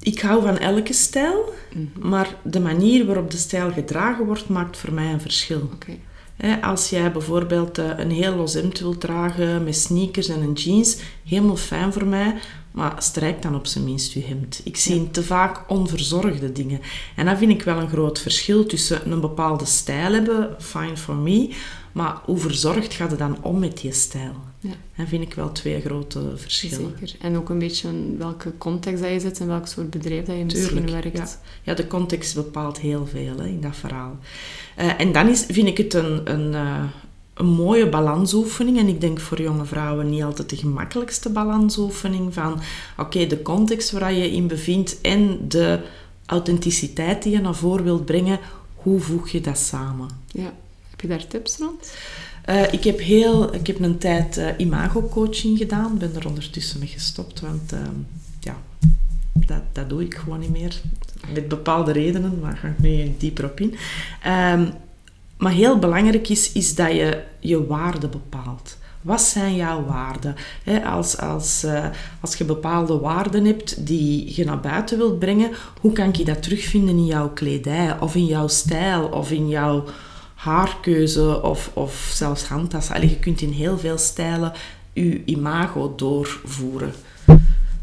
ik 0.00 0.20
hou 0.20 0.42
van 0.42 0.58
elke 0.58 0.92
stijl, 0.92 1.52
mm 1.74 1.90
-hmm. 1.94 2.08
maar 2.08 2.36
de 2.42 2.60
manier 2.60 3.06
waarop 3.06 3.30
de 3.30 3.36
stijl 3.36 3.72
gedragen 3.72 4.24
wordt, 4.24 4.48
maakt 4.48 4.76
voor 4.76 4.92
mij 4.92 5.12
een 5.12 5.20
verschil. 5.20 5.70
Okay. 5.74 6.00
He, 6.36 6.62
als 6.62 6.90
jij 6.90 7.12
bijvoorbeeld 7.12 7.78
uh, 7.78 7.90
een 7.96 8.10
heel 8.10 8.34
los 8.34 8.54
hemd 8.54 8.78
wilt 8.78 9.00
dragen 9.00 9.64
met 9.64 9.76
sneakers 9.76 10.28
en 10.28 10.42
een 10.42 10.52
jeans, 10.52 10.96
helemaal 11.24 11.56
fijn 11.56 11.92
voor 11.92 12.06
mij. 12.06 12.34
Maar 12.70 12.94
strijk 12.98 13.42
dan 13.42 13.54
op 13.54 13.66
zijn 13.66 13.84
minst 13.84 14.12
je 14.12 14.22
hemd. 14.22 14.60
Ik 14.64 14.76
zie 14.76 15.10
te 15.10 15.22
vaak 15.22 15.64
onverzorgde 15.68 16.52
dingen. 16.52 16.80
En 17.16 17.26
dat 17.26 17.38
vind 17.38 17.50
ik 17.50 17.62
wel 17.62 17.78
een 17.78 17.88
groot 17.88 18.20
verschil 18.20 18.66
tussen 18.66 19.12
een 19.12 19.20
bepaalde 19.20 19.64
stijl 19.64 20.12
hebben, 20.12 20.56
fine 20.58 20.96
for 20.96 21.14
me, 21.14 21.50
maar 21.92 22.20
hoe 22.24 22.38
verzorgd 22.38 22.94
gaat 22.94 23.10
het 23.10 23.18
dan 23.18 23.38
om 23.42 23.58
met 23.58 23.80
die 23.80 23.92
stijl? 23.92 24.34
Ja. 24.60 24.74
Dat 24.96 25.08
vind 25.08 25.22
ik 25.22 25.34
wel 25.34 25.52
twee 25.52 25.80
grote 25.80 26.32
verschillen. 26.36 26.94
Zeker. 26.98 27.16
En 27.20 27.36
ook 27.36 27.48
een 27.48 27.58
beetje 27.58 27.88
welke 28.18 28.58
context 28.58 29.02
dat 29.02 29.12
je 29.12 29.20
zit 29.20 29.40
en 29.40 29.46
welk 29.46 29.66
soort 29.66 29.90
bedrijf 29.90 30.24
dat 30.24 30.36
je 30.36 30.44
misschien 30.44 30.90
werkt. 30.90 31.16
Ja. 31.16 31.28
ja, 31.62 31.74
de 31.74 31.86
context 31.86 32.34
bepaalt 32.34 32.78
heel 32.78 33.06
veel 33.06 33.36
hè, 33.38 33.46
in 33.46 33.60
dat 33.60 33.76
verhaal. 33.76 34.18
Uh, 34.78 35.00
en 35.00 35.12
dan 35.12 35.28
is, 35.28 35.44
vind 35.48 35.68
ik 35.68 35.76
het 35.76 35.94
een, 35.94 36.32
een, 36.32 36.52
uh, 36.52 36.82
een 37.34 37.46
mooie 37.46 37.88
balansoefening. 37.88 38.78
En 38.78 38.88
ik 38.88 39.00
denk 39.00 39.20
voor 39.20 39.40
jonge 39.42 39.64
vrouwen 39.64 40.10
niet 40.10 40.22
altijd 40.22 40.50
de 40.50 40.56
gemakkelijkste 40.56 41.30
balansoefening. 41.30 42.34
Van 42.34 42.60
oké, 42.96 43.26
de 43.26 43.42
context 43.42 43.90
waar 43.90 44.12
je 44.12 44.30
in 44.30 44.46
bevindt 44.46 45.00
en 45.00 45.48
de 45.48 45.80
authenticiteit 46.26 47.22
die 47.22 47.32
je 47.32 47.40
naar 47.40 47.54
voren 47.54 47.84
wilt 47.84 48.04
brengen. 48.04 48.38
Hoe 48.74 49.00
voeg 49.00 49.28
je 49.28 49.40
dat 49.40 49.58
samen? 49.58 50.08
Ja. 50.26 50.52
Heb 51.00 51.10
je 51.10 51.28
daar? 51.28 51.70
Uh, 52.48 52.72
ik, 52.72 52.84
heb 52.84 53.00
heel, 53.00 53.54
ik 53.54 53.66
heb 53.66 53.80
een 53.80 53.98
tijd 53.98 54.36
uh, 54.38 54.46
imago-coaching 54.56 55.58
gedaan. 55.58 55.98
ben 55.98 56.14
er 56.14 56.26
ondertussen 56.26 56.78
mee 56.78 56.88
gestopt, 56.88 57.40
want 57.40 57.72
uh, 57.72 57.80
ja, 58.40 58.56
dat, 59.32 59.62
dat 59.72 59.88
doe 59.88 60.02
ik 60.02 60.14
gewoon 60.14 60.38
niet 60.38 60.50
meer. 60.50 60.80
Met 61.34 61.48
bepaalde 61.48 61.92
redenen, 61.92 62.38
maar 62.40 62.56
ga 62.56 62.68
ik 62.68 62.78
nu 62.78 63.14
dieper 63.18 63.44
op 63.44 63.60
in. 63.60 63.74
Um, 64.26 64.72
maar 65.38 65.52
heel 65.52 65.78
belangrijk 65.78 66.28
is, 66.28 66.52
is 66.52 66.74
dat 66.74 66.92
je 66.92 67.22
je 67.40 67.66
waarde 67.66 68.08
bepaalt. 68.08 68.76
Wat 69.02 69.20
zijn 69.20 69.56
jouw 69.56 69.84
waarden? 69.84 70.34
als, 70.84 71.18
als, 71.18 71.64
uh, 71.64 71.86
als 72.20 72.34
je 72.34 72.44
bepaalde 72.44 72.98
waarden 72.98 73.44
hebt 73.44 73.86
die 73.86 74.36
je 74.36 74.44
naar 74.44 74.60
buiten 74.60 74.98
wilt 74.98 75.18
brengen, 75.18 75.50
hoe 75.80 75.92
kan 75.92 76.10
je 76.12 76.24
dat 76.24 76.42
terugvinden 76.42 76.96
in 76.96 77.06
jouw 77.06 77.30
kledij, 77.30 78.00
of 78.00 78.14
in 78.14 78.26
jouw 78.26 78.48
stijl, 78.48 79.04
of 79.04 79.30
in 79.30 79.48
jouw 79.48 79.84
haarkeuze, 80.40 81.42
of, 81.42 81.70
of 81.74 82.10
zelfs 82.14 82.44
handtassen? 82.44 82.94
Allee, 82.94 83.08
je 83.08 83.18
kunt 83.18 83.40
in 83.40 83.52
heel 83.52 83.78
veel 83.78 83.98
stijlen 83.98 84.52
je 84.92 85.22
imago 85.24 85.94
doorvoeren. 85.96 86.92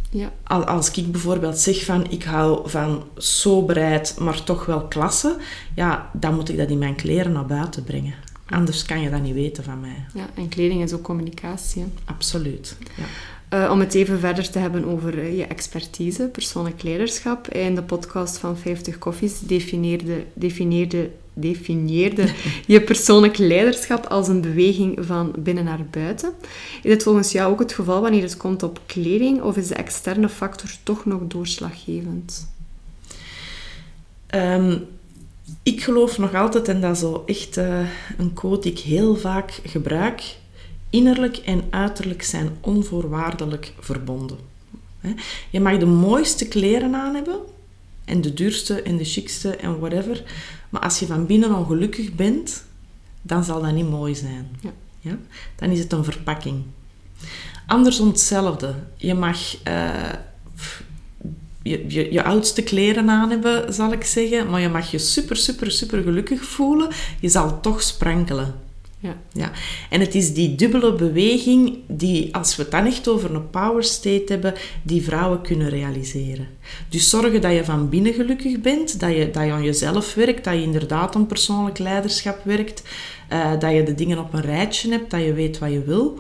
Ja. 0.10 0.32
Als 0.44 0.92
ik 0.92 1.12
bijvoorbeeld 1.12 1.58
zeg 1.58 1.86
van 1.86 2.12
ik 2.12 2.24
hou 2.24 2.70
van 2.70 3.04
soberheid, 3.18 4.16
maar 4.20 4.44
toch 4.44 4.66
wel 4.66 4.88
klasse, 4.88 5.38
ja, 5.76 6.10
dan 6.14 6.36
moet 6.36 6.50
ik 6.50 6.58
dat 6.58 6.70
in 6.70 6.78
mijn 6.78 6.96
kleren 6.96 7.32
naar 7.32 7.46
buiten 7.46 7.84
brengen. 7.84 8.14
Anders 8.50 8.86
kan 8.86 9.02
je 9.02 9.10
dat 9.10 9.22
niet 9.22 9.34
weten 9.34 9.64
van 9.64 9.80
mij. 9.80 10.06
Ja, 10.14 10.30
en 10.36 10.50
kleding 10.50 10.84
is 10.84 10.94
ook 10.94 11.02
communicatie. 11.02 11.86
Absoluut. 12.06 12.78
Ja. 12.96 13.04
Uh, 13.50 13.72
om 13.72 13.80
het 13.80 13.94
even 13.94 14.20
verder 14.20 14.50
te 14.50 14.60
hebben 14.60 14.86
over 14.86 15.18
uh, 15.18 15.38
je 15.38 15.46
expertise, 15.46 16.30
persoonlijk 16.32 16.84
leiderschap. 16.84 17.48
In 17.48 17.76
de 17.76 17.84
podcast 17.84 18.38
van 18.38 18.58
50 18.58 18.98
Koffies 18.98 19.40
definieerde, 19.40 20.26
definieerde 20.34 21.10
definieerde 21.42 22.28
je 22.66 22.82
persoonlijk 22.82 23.38
leiderschap 23.38 24.06
als 24.06 24.28
een 24.28 24.42
beweging 24.42 24.98
van 25.02 25.34
binnen 25.38 25.64
naar 25.64 25.86
buiten. 25.92 26.34
Is 26.84 26.92
dit 26.92 27.04
volgens 27.04 27.32
jou 27.32 27.52
ook 27.52 27.60
het 27.60 27.74
geval 27.74 28.02
wanneer 28.02 28.22
het 28.22 28.38
komt 28.38 28.64
op 28.64 28.82
kleding 28.86 29.42
of 29.42 29.58
is 29.58 29.68
de 29.68 29.76
externe 29.76 30.30
factor 30.30 30.70
toch 30.84 31.06
nog 31.06 31.22
doorslaggevend? 31.28 32.48
Um, 34.36 34.86
ik 35.64 35.84
geloof 35.84 36.18
nog 36.18 36.34
altijd, 36.34 36.68
en 36.68 36.82
dat 36.82 36.96
is 36.96 37.36
echt 37.36 37.58
uh, 37.58 37.80
een 38.18 38.34
quote 38.34 38.62
die 38.62 38.72
ik 38.72 38.80
heel 38.80 39.16
vaak 39.16 39.60
gebruik, 39.64 40.36
innerlijk 40.90 41.38
en 41.38 41.64
uiterlijk 41.70 42.24
zijn 42.24 42.50
onvoorwaardelijk 42.62 43.74
verbonden. 43.80 44.38
Je 45.50 45.60
mag 45.60 45.78
de 45.78 45.86
mooiste 45.86 46.48
kleren 46.48 46.96
aan 46.96 47.16
hebben, 47.16 47.40
en 48.08 48.22
de 48.22 48.34
duurste 48.34 48.82
en 48.82 48.98
de 48.98 49.04
chicste 49.04 49.56
en 49.56 49.80
whatever. 49.80 50.24
Maar 50.70 50.82
als 50.82 51.00
je 51.00 51.06
van 51.06 51.26
binnen 51.26 51.56
ongelukkig 51.56 52.14
bent, 52.14 52.66
dan 53.22 53.44
zal 53.44 53.62
dat 53.62 53.74
niet 53.74 53.90
mooi 53.90 54.16
zijn. 54.16 54.48
Ja. 54.60 54.72
ja? 55.00 55.18
Dan 55.56 55.70
is 55.70 55.80
het 55.80 55.92
een 55.92 56.04
verpakking. 56.04 56.64
Andersom 57.68 58.08
hetzelfde. 58.08 58.76
Je 58.96 59.14
mag 59.14 59.68
uh, 59.68 60.14
je, 61.62 61.86
je, 61.88 62.12
je, 62.12 62.24
oudste 62.24 62.62
kleren 62.62 63.10
aan 63.10 63.30
hebben, 63.30 63.74
zal 63.74 63.92
ik 63.92 64.04
zeggen, 64.04 64.50
maar 64.50 64.62
je 64.62 64.70
mag 64.70 64.92
je 64.92 64.98
super, 64.98 65.36
super, 65.36 65.72
super 65.72 66.04
gelukkig 66.04 66.44
voelen. 66.44 66.90
Je 67.20 67.30
zal 67.30 67.62
toch 67.62 67.82
sprankelen. 67.82 68.67
Ja. 69.00 69.18
Ja. 69.34 69.52
En 69.90 70.00
het 70.00 70.16
is 70.16 70.34
die 70.34 70.56
dubbele 70.56 70.94
beweging 70.94 71.80
die, 71.88 72.36
als 72.36 72.56
we 72.56 72.62
het 72.62 72.72
dan 72.72 72.86
echt 72.86 73.08
over 73.08 73.36
een 73.36 73.50
power 73.50 73.84
state 73.84 74.24
hebben, 74.28 74.54
die 74.84 75.04
vrouwen 75.04 75.42
kunnen 75.42 75.70
realiseren. 75.70 76.48
Dus 76.90 77.10
zorgen 77.10 77.42
dat 77.42 77.54
je 77.54 77.66
van 77.66 77.90
binnen 77.90 78.14
gelukkig 78.14 78.60
bent, 78.60 79.00
dat 79.00 79.16
je, 79.16 79.32
dat 79.32 79.44
je 79.44 79.52
aan 79.52 79.64
jezelf 79.64 80.14
werkt, 80.14 80.44
dat 80.44 80.54
je 80.54 80.62
inderdaad 80.62 81.16
aan 81.16 81.28
persoonlijk 81.28 81.78
leiderschap 81.78 82.44
werkt, 82.44 82.84
uh, 83.34 83.60
dat 83.60 83.74
je 83.74 83.84
de 83.84 83.96
dingen 83.96 84.20
op 84.20 84.34
een 84.34 84.42
rijtje 84.42 84.92
hebt, 84.92 85.12
dat 85.12 85.24
je 85.24 85.34
weet 85.34 85.60
wat 85.60 85.72
je 85.72 85.84
wil. 85.84 86.20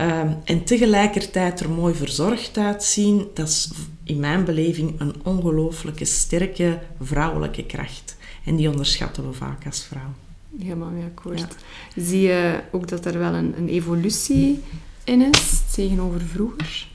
Uh, 0.00 0.20
en 0.44 0.64
tegelijkertijd 0.64 1.60
er 1.60 1.70
mooi 1.70 1.94
verzorgd 1.94 2.58
uitzien, 2.58 3.26
dat 3.34 3.48
is 3.48 3.70
in 4.04 4.20
mijn 4.20 4.44
beleving 4.44 5.00
een 5.00 5.14
ongelooflijke 5.22 6.04
sterke 6.04 6.78
vrouwelijke 7.00 7.64
kracht. 7.64 8.16
En 8.44 8.56
die 8.56 8.70
onderschatten 8.70 9.28
we 9.28 9.32
vaak 9.32 9.66
als 9.66 9.84
vrouw. 9.84 10.25
Helemaal 10.58 10.90
mee 10.90 11.04
akkoord. 11.04 11.56
Zie 11.96 12.20
je 12.20 12.60
ook 12.70 12.88
dat 12.88 13.04
er 13.04 13.18
wel 13.18 13.34
een, 13.34 13.54
een 13.56 13.68
evolutie 13.68 14.62
in 15.04 15.20
is 15.20 15.62
tegenover 15.74 16.20
vroeger? 16.20 16.86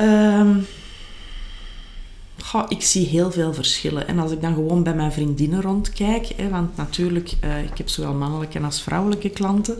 Um, 0.00 0.66
ik 2.68 2.82
zie 2.82 3.06
heel 3.06 3.30
veel 3.30 3.54
verschillen. 3.54 4.08
En 4.08 4.18
als 4.18 4.32
ik 4.32 4.40
dan 4.40 4.54
gewoon 4.54 4.82
bij 4.82 4.94
mijn 4.94 5.12
vriendinnen 5.12 5.62
rondkijk, 5.62 6.26
hè, 6.36 6.48
want 6.48 6.76
natuurlijk, 6.76 7.32
uh, 7.44 7.62
ik 7.62 7.78
heb 7.78 7.88
zowel 7.88 8.14
mannelijke 8.14 8.60
als 8.60 8.82
vrouwelijke 8.82 9.30
klanten. 9.30 9.76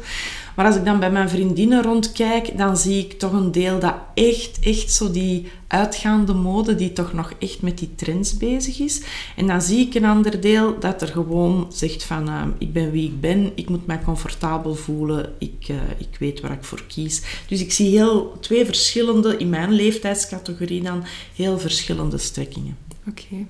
Maar 0.56 0.66
als 0.66 0.76
ik 0.76 0.84
dan 0.84 1.00
bij 1.00 1.10
mijn 1.10 1.28
vriendinnen 1.28 1.82
rondkijk, 1.82 2.58
dan 2.58 2.76
zie 2.76 2.98
ik 2.98 3.18
toch 3.18 3.32
een 3.32 3.52
deel 3.52 3.78
dat 3.78 3.94
echt, 4.14 4.58
echt 4.62 4.92
zo 4.92 5.10
die 5.10 5.48
uitgaande 5.70 6.34
mode, 6.34 6.74
die 6.74 6.92
toch 6.92 7.12
nog 7.12 7.32
echt 7.38 7.62
met 7.62 7.78
die 7.78 7.94
trends 7.94 8.36
bezig 8.36 8.78
is. 8.78 9.02
En 9.36 9.46
dan 9.46 9.62
zie 9.62 9.86
ik 9.86 9.94
een 9.94 10.04
ander 10.04 10.40
deel 10.40 10.78
dat 10.78 11.02
er 11.02 11.08
gewoon 11.08 11.66
zegt 11.72 12.04
van, 12.04 12.28
uh, 12.28 12.42
ik 12.58 12.72
ben 12.72 12.90
wie 12.90 13.08
ik 13.08 13.20
ben, 13.20 13.52
ik 13.54 13.68
moet 13.68 13.86
mij 13.86 14.00
comfortabel 14.04 14.74
voelen, 14.74 15.32
ik, 15.38 15.68
uh, 15.70 15.76
ik 15.98 16.16
weet 16.18 16.40
waar 16.40 16.52
ik 16.52 16.64
voor 16.64 16.82
kies. 16.86 17.22
Dus 17.48 17.60
ik 17.60 17.72
zie 17.72 17.88
heel 17.88 18.36
twee 18.40 18.64
verschillende, 18.64 19.36
in 19.36 19.48
mijn 19.48 19.72
leeftijdscategorie 19.72 20.82
dan, 20.82 21.04
heel 21.36 21.58
verschillende 21.58 22.18
strekkingen. 22.18 22.76
Oké. 23.08 23.46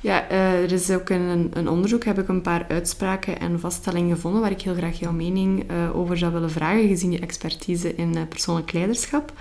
Ja, 0.00 0.30
uh, 0.30 0.62
er 0.62 0.72
is 0.72 0.90
ook 0.90 1.08
een, 1.08 1.50
een 1.52 1.68
onderzoek, 1.68 2.04
heb 2.04 2.18
ik 2.18 2.28
een 2.28 2.42
paar 2.42 2.64
uitspraken 2.68 3.40
en 3.40 3.60
vaststellingen 3.60 4.14
gevonden 4.14 4.40
waar 4.40 4.50
ik 4.50 4.62
heel 4.62 4.74
graag 4.74 4.98
jouw 4.98 5.12
mening 5.12 5.64
over 5.94 6.18
zou 6.18 6.32
willen 6.34 6.50
vragen, 6.50 6.88
gezien 6.88 7.12
je 7.12 7.18
expertise 7.18 7.94
in 7.94 8.16
uh, 8.16 8.22
persoonlijk 8.28 8.72
leiderschap. 8.72 9.32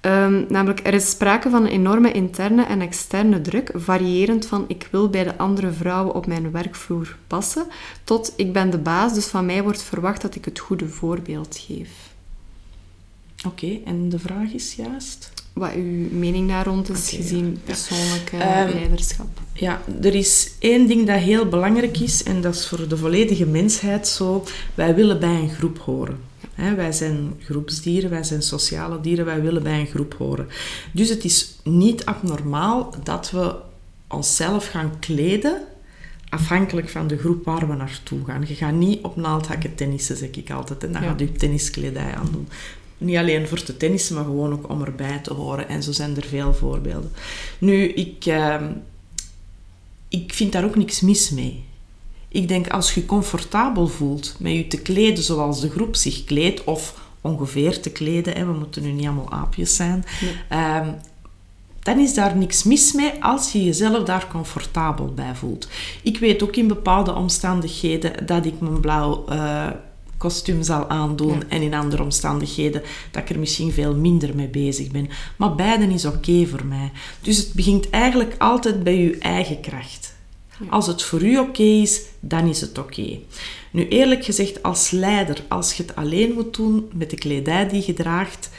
Um, 0.00 0.46
namelijk, 0.48 0.86
er 0.86 0.94
is 0.94 1.10
sprake 1.10 1.50
van 1.50 1.64
een 1.64 1.70
enorme 1.70 2.12
interne 2.12 2.64
en 2.64 2.80
externe 2.80 3.40
druk, 3.40 3.70
variërend 3.74 4.46
van 4.46 4.64
ik 4.68 4.88
wil 4.90 5.08
bij 5.08 5.24
de 5.24 5.38
andere 5.38 5.72
vrouwen 5.72 6.14
op 6.14 6.26
mijn 6.26 6.50
werkvloer 6.50 7.16
passen, 7.26 7.66
tot 8.04 8.32
ik 8.36 8.52
ben 8.52 8.70
de 8.70 8.78
baas, 8.78 9.14
dus 9.14 9.26
van 9.26 9.46
mij 9.46 9.62
wordt 9.62 9.82
verwacht 9.82 10.22
dat 10.22 10.34
ik 10.34 10.44
het 10.44 10.58
goede 10.58 10.88
voorbeeld 10.88 11.56
geef. 11.66 11.90
Oké, 13.46 13.78
en 13.84 14.08
de 14.08 14.18
vraag 14.18 14.52
is 14.52 14.74
juist? 14.74 15.32
Wat 15.60 15.74
uw 15.74 16.08
mening 16.10 16.48
daar 16.48 16.66
rond 16.66 16.90
is, 16.90 17.10
gezien 17.10 17.58
persoonlijk 17.64 18.30
ehm, 18.32 18.70
leiderschap? 18.70 19.26
Ja, 19.52 19.82
er 20.02 20.14
is 20.14 20.50
één 20.58 20.86
ding 20.86 21.06
dat 21.06 21.18
heel 21.18 21.48
belangrijk 21.48 21.98
is, 21.98 22.22
en 22.22 22.40
dat 22.40 22.54
is 22.54 22.66
voor 22.66 22.88
de 22.88 22.96
volledige 22.96 23.46
mensheid 23.46 24.08
zo. 24.08 24.44
Wij 24.74 24.94
willen 24.94 25.20
bij 25.20 25.34
een 25.34 25.50
groep 25.50 25.78
horen. 25.78 26.18
wij 26.54 26.92
zijn 26.92 27.34
groepsdieren, 27.38 28.10
wij 28.10 28.22
zijn 28.22 28.42
sociale 28.42 29.00
dieren, 29.00 29.24
wij 29.24 29.40
willen 29.40 29.62
bij 29.62 29.80
een 29.80 29.86
groep 29.86 30.14
horen. 30.18 30.48
Dus 30.92 31.08
het 31.08 31.24
is 31.24 31.54
niet 31.64 32.04
abnormaal 32.04 32.94
dat 33.02 33.30
we 33.30 33.54
onszelf 34.08 34.66
gaan 34.66 34.98
kleden 34.98 35.62
afhankelijk 36.30 36.88
van 36.88 37.06
de 37.06 37.18
groep 37.18 37.44
waar 37.44 37.68
we 37.68 37.74
naartoe 37.74 38.24
gaan. 38.24 38.44
Je 38.46 38.54
gaat 38.54 38.72
niet 38.72 39.02
op 39.02 39.16
naaldhakken 39.16 39.74
tennissen, 39.74 40.16
zeg 40.16 40.30
ik 40.30 40.50
altijd. 40.50 40.84
En 40.84 40.92
dan 40.92 41.02
ja. 41.02 41.08
gaat 41.08 41.20
je 41.20 41.32
tenniskledij 41.32 42.14
aan 42.14 42.28
doen. 42.32 42.48
Niet 43.00 43.16
alleen 43.16 43.48
voor 43.48 43.62
te 43.62 43.76
tennissen, 43.76 44.14
maar 44.14 44.24
gewoon 44.24 44.52
ook 44.52 44.68
om 44.68 44.82
erbij 44.82 45.18
te 45.18 45.34
horen. 45.34 45.68
En 45.68 45.82
zo 45.82 45.92
zijn 45.92 46.16
er 46.16 46.24
veel 46.24 46.54
voorbeelden. 46.54 47.12
Nu, 47.58 47.88
ik, 47.88 48.26
uh, 48.26 48.60
ik 50.08 50.32
vind 50.32 50.52
daar 50.52 50.64
ook 50.64 50.76
niks 50.76 51.00
mis 51.00 51.30
mee. 51.30 51.64
Ik 52.28 52.48
denk 52.48 52.68
als 52.68 52.94
je 52.94 53.06
comfortabel 53.06 53.86
voelt 53.86 54.34
met 54.38 54.52
je 54.52 54.66
te 54.66 54.82
kleden 54.82 55.24
zoals 55.24 55.60
de 55.60 55.70
groep 55.70 55.96
zich 55.96 56.24
kleedt, 56.24 56.64
of 56.64 56.94
ongeveer 57.20 57.80
te 57.80 57.90
kleden, 57.90 58.36
hè, 58.36 58.44
we 58.44 58.52
moeten 58.52 58.82
nu 58.82 58.90
niet 58.90 59.06
allemaal 59.06 59.32
aapjes 59.32 59.76
zijn, 59.76 60.04
um, 60.52 60.94
dan 61.80 61.98
is 61.98 62.14
daar 62.14 62.36
niks 62.36 62.62
mis 62.62 62.92
mee 62.92 63.12
als 63.20 63.52
je 63.52 63.64
jezelf 63.64 64.04
daar 64.04 64.26
comfortabel 64.30 65.14
bij 65.14 65.34
voelt. 65.34 65.68
Ik 66.02 66.18
weet 66.18 66.42
ook 66.42 66.56
in 66.56 66.68
bepaalde 66.68 67.14
omstandigheden 67.14 68.26
dat 68.26 68.46
ik 68.46 68.60
mijn 68.60 68.80
blauw 68.80 69.24
uh, 69.28 69.66
kostuum 70.20 70.62
zal 70.62 70.88
aandoen 70.88 71.42
en 71.48 71.62
in 71.62 71.74
andere 71.74 72.02
omstandigheden 72.02 72.82
dat 73.10 73.22
ik 73.22 73.30
er 73.30 73.38
misschien 73.38 73.72
veel 73.72 73.94
minder 73.94 74.34
mee 74.34 74.48
bezig 74.48 74.90
ben. 74.90 75.08
Maar 75.36 75.54
beide 75.54 75.84
is 75.84 76.04
oké 76.04 76.46
voor 76.46 76.64
mij. 76.64 76.90
Dus 77.20 77.36
het 77.36 77.52
begint 77.52 77.90
eigenlijk 77.90 78.34
altijd 78.38 78.82
bij 78.82 78.96
je 78.96 79.18
eigen 79.18 79.60
kracht. 79.60 80.14
Als 80.68 80.86
het 80.86 81.02
voor 81.02 81.22
u 81.22 81.38
oké 81.38 81.62
is, 81.62 82.02
dan 82.20 82.46
is 82.46 82.60
het 82.60 82.78
oké. 82.78 83.18
Nu 83.70 83.88
eerlijk 83.88 84.24
gezegd, 84.24 84.62
als 84.62 84.90
leider, 84.90 85.44
als 85.48 85.74
je 85.74 85.82
het 85.82 85.96
alleen 85.96 86.32
moet 86.32 86.56
doen 86.56 86.90
met 86.94 87.10
de 87.10 87.16
kledij 87.16 87.68
die 87.68 87.82
je 87.86 87.94
draagt, 87.94 88.50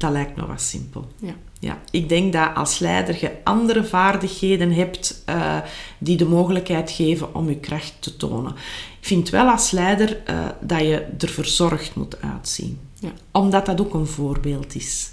dat 0.00 0.10
lijkt 0.10 0.36
me 0.36 0.46
wat 0.46 0.60
simpel. 0.60 1.08
Ja. 1.18 1.34
Ja, 1.60 1.78
ik 1.90 2.08
denk 2.08 2.32
dat 2.32 2.54
als 2.54 2.78
leider 2.78 3.16
je 3.20 3.30
andere 3.44 3.84
vaardigheden 3.84 4.72
hebt 4.72 5.22
uh, 5.28 5.56
die 5.98 6.16
de 6.16 6.24
mogelijkheid 6.24 6.90
geven 6.90 7.34
om 7.34 7.48
je 7.48 7.56
kracht 7.56 7.94
te 7.98 8.16
tonen. 8.16 8.52
Ik 9.00 9.06
vind 9.06 9.28
wel 9.28 9.48
als 9.48 9.70
leider 9.70 10.20
uh, 10.30 10.46
dat 10.60 10.80
je 10.80 11.06
er 11.18 11.28
verzorgd 11.28 11.94
moet 11.94 12.22
uitzien. 12.22 12.78
Ja. 12.98 13.12
Omdat 13.30 13.66
dat 13.66 13.80
ook 13.80 13.94
een 13.94 14.06
voorbeeld 14.06 14.74
is. 14.74 15.12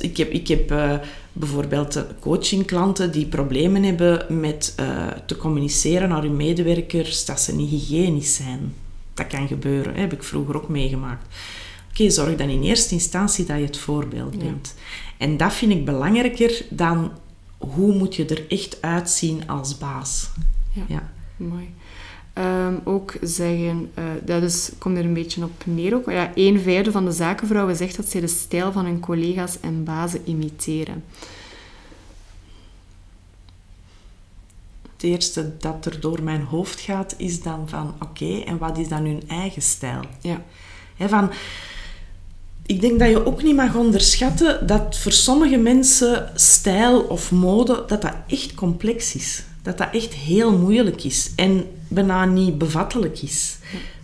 Ik 0.00 0.16
heb, 0.16 0.30
ik 0.30 0.48
heb 0.48 0.72
uh, 0.72 0.94
bijvoorbeeld 1.32 2.04
coachingklanten 2.20 3.12
die 3.12 3.26
problemen 3.26 3.82
hebben 3.82 4.40
met 4.40 4.74
te 5.26 5.36
communiceren 5.36 6.08
naar 6.08 6.22
hun 6.22 6.36
medewerkers 6.36 7.24
dat 7.24 7.40
ze 7.40 7.54
niet 7.54 7.70
hygiënisch 7.70 8.34
zijn. 8.34 8.74
Dat 9.14 9.26
kan 9.26 9.48
gebeuren, 9.48 9.94
heb 9.94 10.12
ik 10.12 10.22
vroeger 10.22 10.56
ook 10.56 10.68
meegemaakt. 10.68 11.26
Oké, 11.90 12.10
zorg 12.10 12.36
dan 12.36 12.48
in 12.48 12.62
eerste 12.62 12.94
instantie 12.94 13.44
dat 13.44 13.58
je 13.58 13.64
het 13.64 13.78
voorbeeld 13.78 14.38
bent. 14.38 14.74
En 15.18 15.36
dat 15.36 15.52
vind 15.52 15.72
ik 15.72 15.84
belangrijker 15.84 16.64
dan 16.68 17.12
hoe 17.58 17.94
moet 17.94 18.16
je 18.16 18.24
er 18.24 18.44
echt 18.48 18.82
uitzien 18.82 19.48
als 19.48 19.78
baas. 19.78 20.30
Ja, 20.72 20.82
ja. 20.88 21.12
mooi. 21.36 21.74
Um, 22.34 22.80
ook 22.84 23.16
zeggen, 23.22 23.90
uh, 23.98 24.04
dat 24.24 24.42
is, 24.42 24.70
komt 24.78 24.96
er 24.96 25.04
een 25.04 25.14
beetje 25.14 25.44
op 25.44 25.62
neer 25.66 25.94
ook. 25.94 26.10
Ja, 26.10 26.32
een 26.34 26.60
vijfde 26.60 26.92
van 26.92 27.04
de 27.04 27.12
zakenvrouwen 27.12 27.76
zegt 27.76 27.96
dat 27.96 28.08
ze 28.08 28.20
de 28.20 28.26
stijl 28.26 28.72
van 28.72 28.84
hun 28.84 29.00
collega's 29.00 29.60
en 29.60 29.84
bazen 29.84 30.20
imiteren. 30.24 31.04
Het 34.92 35.02
eerste 35.02 35.56
dat 35.58 35.86
er 35.86 36.00
door 36.00 36.22
mijn 36.22 36.42
hoofd 36.42 36.80
gaat 36.80 37.14
is 37.16 37.42
dan 37.42 37.68
van 37.68 37.94
oké, 38.00 38.40
en 38.40 38.58
wat 38.58 38.78
is 38.78 38.88
dan 38.88 39.04
hun 39.04 39.22
eigen 39.28 39.62
stijl? 39.62 40.00
Ja. 40.20 40.42
He, 40.96 41.08
van, 41.08 41.30
ik 42.70 42.80
denk 42.80 42.98
dat 42.98 43.08
je 43.08 43.26
ook 43.26 43.42
niet 43.42 43.56
mag 43.56 43.74
onderschatten 43.74 44.66
dat 44.66 44.98
voor 44.98 45.12
sommige 45.12 45.56
mensen 45.56 46.30
stijl 46.34 47.00
of 47.00 47.30
mode, 47.30 47.84
dat 47.86 48.02
dat 48.02 48.14
echt 48.26 48.54
complex 48.54 49.14
is. 49.14 49.42
Dat 49.62 49.78
dat 49.78 49.88
echt 49.92 50.14
heel 50.14 50.58
moeilijk 50.58 51.04
is 51.04 51.32
en 51.36 51.64
bijna 51.88 52.24
niet 52.24 52.58
bevattelijk 52.58 53.22
is. 53.22 53.58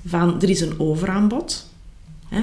Van, 0.06 0.42
er 0.42 0.50
is 0.50 0.61
een 0.61 0.80
overaanbod. 0.80 1.70
Hè? 2.28 2.40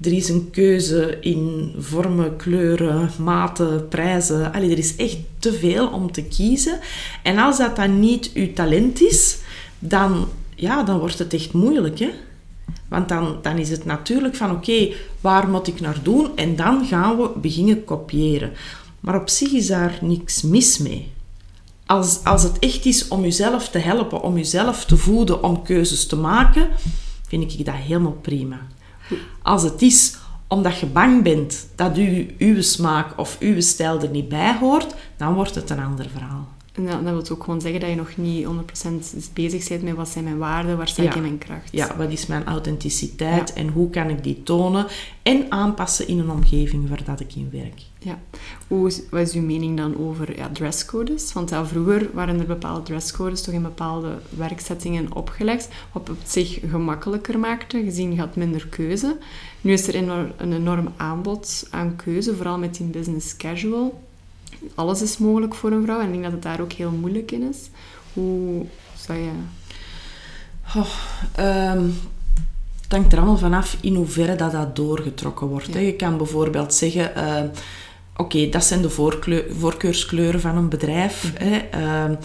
Er 0.00 0.12
is 0.12 0.28
een 0.28 0.50
keuze 0.50 1.18
in 1.20 1.74
vormen, 1.78 2.36
kleuren, 2.36 3.10
maten, 3.18 3.88
prijzen. 3.88 4.52
Allee, 4.52 4.70
er 4.70 4.78
is 4.78 4.96
echt 4.96 5.18
te 5.38 5.52
veel 5.52 5.88
om 5.88 6.12
te 6.12 6.22
kiezen. 6.22 6.78
En 7.22 7.38
als 7.38 7.58
dat 7.58 7.76
dan 7.76 8.00
niet 8.00 8.30
uw 8.34 8.52
talent 8.52 9.00
is, 9.00 9.38
dan, 9.78 10.28
ja, 10.54 10.82
dan 10.82 10.98
wordt 10.98 11.18
het 11.18 11.34
echt 11.34 11.52
moeilijk. 11.52 11.98
Hè? 11.98 12.10
Want 12.88 13.08
dan, 13.08 13.38
dan 13.42 13.58
is 13.58 13.70
het 13.70 13.84
natuurlijk 13.84 14.36
van 14.36 14.50
oké, 14.50 14.88
waar 15.20 15.48
moet 15.48 15.66
ik 15.66 15.80
naar 15.80 16.02
doen? 16.02 16.36
En 16.36 16.56
dan 16.56 16.84
gaan 16.86 17.16
we 17.16 17.30
beginnen 17.36 17.84
kopiëren. 17.84 18.52
Maar 19.00 19.20
op 19.20 19.28
zich 19.28 19.52
is 19.52 19.66
daar 19.66 19.98
niks 20.00 20.42
mis 20.42 20.78
mee. 20.78 21.12
Als, 21.86 22.24
als 22.24 22.42
het 22.42 22.58
echt 22.58 22.84
is 22.84 23.08
om 23.08 23.22
jezelf 23.22 23.68
te 23.68 23.78
helpen, 23.78 24.22
om 24.22 24.36
jezelf 24.36 24.84
te 24.84 24.96
voeden, 24.96 25.42
om 25.42 25.62
keuzes 25.62 26.06
te 26.06 26.16
maken, 26.16 26.68
vind 27.28 27.52
ik 27.52 27.64
dat 27.64 27.74
helemaal 27.74 28.18
prima. 28.20 28.58
Als 29.42 29.62
het 29.62 29.82
is 29.82 30.16
omdat 30.48 30.78
je 30.78 30.86
bang 30.86 31.22
bent 31.22 31.68
dat 31.74 31.98
u, 31.98 32.34
uw 32.38 32.62
smaak 32.62 33.18
of 33.18 33.36
uw 33.40 33.60
stijl 33.60 34.00
er 34.00 34.10
niet 34.10 34.28
bij 34.28 34.56
hoort, 34.60 34.94
dan 35.16 35.34
wordt 35.34 35.54
het 35.54 35.70
een 35.70 35.82
ander 35.82 36.08
verhaal. 36.10 36.48
En 36.78 36.86
dat, 36.86 37.04
dat 37.04 37.12
wil 37.12 37.36
ook 37.36 37.44
gewoon 37.44 37.60
zeggen 37.60 37.80
dat 37.80 37.88
je 37.88 37.96
nog 37.96 38.16
niet 38.16 38.46
100% 38.46 39.32
bezig 39.32 39.68
bent 39.68 39.82
met 39.82 39.94
wat 39.94 40.08
zijn 40.08 40.24
mijn 40.24 40.38
waarden, 40.38 40.76
waar 40.76 40.88
sta 40.88 41.02
ik 41.02 41.14
in 41.14 41.22
mijn 41.22 41.38
kracht. 41.38 41.68
Ja, 41.70 41.96
wat 41.96 42.10
is 42.10 42.26
mijn 42.26 42.44
authenticiteit 42.44 43.52
en 43.52 43.68
hoe 43.68 43.90
kan 43.90 44.08
ik 44.08 44.22
die 44.22 44.42
tonen 44.42 44.86
en 45.22 45.46
aanpassen 45.48 46.08
in 46.08 46.18
een 46.18 46.30
omgeving 46.30 46.88
waar 46.88 47.04
dat 47.04 47.20
ik 47.20 47.34
in 47.34 47.48
werk. 47.52 47.82
Ja. 47.98 48.18
Hoe, 48.68 48.92
wat 49.10 49.20
is 49.20 49.32
uw 49.32 49.42
mening 49.42 49.76
dan 49.76 49.98
over 49.98 50.36
ja, 50.36 50.50
dresscodes? 50.52 51.32
Want 51.32 51.50
ja, 51.50 51.66
vroeger 51.66 52.10
waren 52.12 52.40
er 52.40 52.46
bepaalde 52.46 52.82
dresscodes 52.82 53.42
toch 53.42 53.54
in 53.54 53.62
bepaalde 53.62 54.18
werksettingen 54.36 55.14
opgelegd, 55.14 55.68
wat 55.92 56.08
het 56.08 56.30
zich 56.30 56.60
gemakkelijker 56.70 57.38
maakte, 57.38 57.82
gezien 57.82 58.12
je 58.12 58.18
had 58.18 58.36
minder 58.36 58.66
keuze. 58.68 59.16
Nu 59.60 59.72
is 59.72 59.88
er 59.88 59.94
een 59.94 60.52
enorm 60.52 60.88
aanbod 60.96 61.66
aan 61.70 61.96
keuze, 61.96 62.36
vooral 62.36 62.58
met 62.58 62.74
die 62.74 62.86
business 62.86 63.36
casual 63.36 64.06
alles 64.74 65.02
is 65.02 65.18
mogelijk 65.18 65.54
voor 65.54 65.72
een 65.72 65.82
vrouw. 65.82 66.00
En 66.00 66.06
ik 66.06 66.12
denk 66.12 66.22
dat 66.22 66.32
het 66.32 66.42
daar 66.42 66.60
ook 66.60 66.72
heel 66.72 66.90
moeilijk 66.90 67.30
in 67.30 67.48
is. 67.48 67.70
Hoe 68.12 68.66
zou 68.96 69.18
je... 69.18 69.30
Oh, 70.76 70.94
um, 71.72 71.94
het 72.82 72.92
hangt 72.92 73.12
er 73.12 73.18
allemaal 73.18 73.38
vanaf 73.38 73.76
in 73.80 73.94
hoeverre 73.94 74.36
dat, 74.36 74.52
dat 74.52 74.76
doorgetrokken 74.76 75.46
wordt. 75.46 75.74
Je 75.74 75.96
kan 75.96 76.16
bijvoorbeeld 76.16 76.74
zeggen... 76.74 77.12
Uh, 77.16 77.40
Oké, 78.18 78.48
dat 78.48 78.64
zijn 78.64 78.82
de 78.82 78.90
voorkeurskleuren 79.50 80.40
van 80.40 80.56
een 80.56 80.68
bedrijf. 80.68 81.32
Mhm. 81.32 81.44
Hè. 81.44 81.60
Uh, 82.08 82.16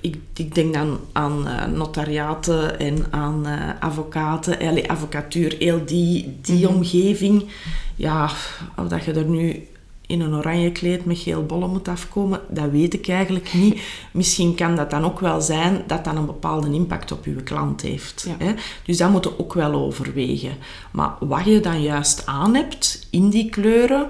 ik, 0.00 0.16
ik, 0.36 0.54
denk 0.54 0.74
dan 0.74 1.00
aan 1.12 1.48
uh, 1.48 1.64
notariaten 1.64 2.78
en 2.78 3.06
aan 3.10 3.46
uh, 3.46 3.70
advocaten, 3.80 4.58
allee, 4.58 4.90
advocatuur, 4.90 5.56
heel 5.58 5.84
die, 5.84 6.38
die 6.42 6.68
mm 6.68 6.74
omgeving. 6.74 7.48
Ja, 7.96 8.30
of 8.76 8.88
dat 8.88 9.04
je 9.04 9.12
er 9.12 9.24
nu 9.24 9.68
in 10.12 10.20
een 10.20 10.34
oranje 10.34 10.72
kleed 10.72 11.04
met 11.04 11.18
geel 11.18 11.46
bollen 11.46 11.70
moet 11.70 11.88
afkomen, 11.88 12.40
dat 12.48 12.70
weet 12.70 12.94
ik 12.94 13.08
eigenlijk 13.08 13.52
niet. 13.52 13.80
Misschien 14.12 14.54
kan 14.54 14.76
dat 14.76 14.90
dan 14.90 15.04
ook 15.04 15.20
wel 15.20 15.40
zijn 15.40 15.82
dat 15.86 16.04
dat 16.04 16.16
een 16.16 16.26
bepaalde 16.26 16.72
impact 16.72 17.12
op 17.12 17.24
uw 17.24 17.42
klant 17.42 17.80
heeft. 17.80 18.26
Hè? 18.38 18.52
Dus 18.84 18.96
dat 18.96 19.10
moet 19.10 19.24
je 19.24 19.38
ook 19.38 19.54
wel 19.54 19.72
overwegen. 19.74 20.56
Maar 20.90 21.14
wat 21.20 21.44
je 21.44 21.60
dan 21.60 21.82
juist 21.82 22.26
aan 22.26 22.54
hebt 22.54 23.06
in 23.10 23.28
die 23.28 23.50
kleuren, 23.50 24.08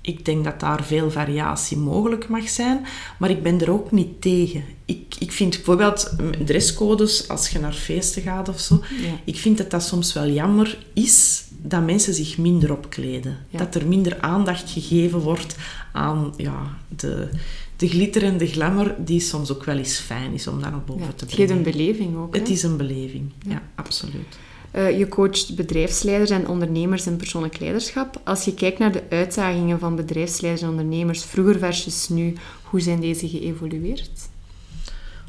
ik 0.00 0.24
denk 0.24 0.44
dat 0.44 0.60
daar 0.60 0.84
veel 0.84 1.10
variatie 1.10 1.76
mogelijk 1.76 2.28
mag 2.28 2.48
zijn, 2.48 2.86
maar 3.18 3.30
ik 3.30 3.42
ben 3.42 3.60
er 3.60 3.70
ook 3.70 3.90
niet 3.90 4.20
tegen. 4.20 4.64
Ik, 4.84 5.14
ik 5.18 5.32
vind 5.32 5.54
bijvoorbeeld 5.54 6.16
dresscodes, 6.44 7.28
als 7.28 7.48
je 7.48 7.58
naar 7.58 7.72
feesten 7.72 8.22
gaat 8.22 8.48
of 8.48 8.60
zo, 8.60 8.82
ik 9.24 9.36
vind 9.36 9.58
dat 9.58 9.70
dat 9.70 9.82
soms 9.82 10.12
wel 10.12 10.28
jammer 10.28 10.78
is 10.92 11.44
dat 11.68 11.84
mensen 11.84 12.14
zich 12.14 12.38
minder 12.38 12.72
opkleden. 12.72 13.36
Dat 13.50 13.74
er 13.74 13.86
minder 13.86 14.20
aandacht 14.20 14.70
gegeven 14.70 15.18
wordt 15.18 15.56
aan 15.92 16.32
ja, 16.36 16.76
de, 16.88 17.28
de 17.76 17.88
glitter 17.88 18.22
en 18.22 18.38
de 18.38 18.46
glamour, 18.46 18.94
die 18.98 19.20
soms 19.20 19.52
ook 19.52 19.64
wel 19.64 19.76
eens 19.76 19.98
fijn 19.98 20.32
is 20.32 20.46
om 20.46 20.60
daar 20.60 20.70
naar 20.70 20.80
boven 20.80 21.14
te 21.14 21.26
brengen. 21.26 21.42
Het 21.42 21.50
is 21.50 21.56
een 21.56 21.72
beleving 21.72 22.16
ook. 22.16 22.34
Het 22.34 22.48
is 22.48 22.62
een 22.62 22.76
beleving, 22.76 23.32
ja, 23.46 23.62
absoluut. 23.74 24.38
Uh, 24.74 24.98
je 24.98 25.08
coacht 25.08 25.54
bedrijfsleiders 25.56 26.30
en 26.30 26.48
ondernemers 26.48 27.06
in 27.06 27.16
persoonlijk 27.16 27.58
leiderschap. 27.58 28.20
Als 28.24 28.44
je 28.44 28.54
kijkt 28.54 28.78
naar 28.78 28.92
de 28.92 29.02
uitdagingen 29.08 29.78
van 29.78 29.96
bedrijfsleiders 29.96 30.64
en 30.64 30.70
ondernemers, 30.70 31.24
vroeger 31.24 31.58
versus 31.58 32.08
nu, 32.08 32.34
hoe 32.62 32.80
zijn 32.80 33.00
deze 33.00 33.28
geëvolueerd? 33.28 34.28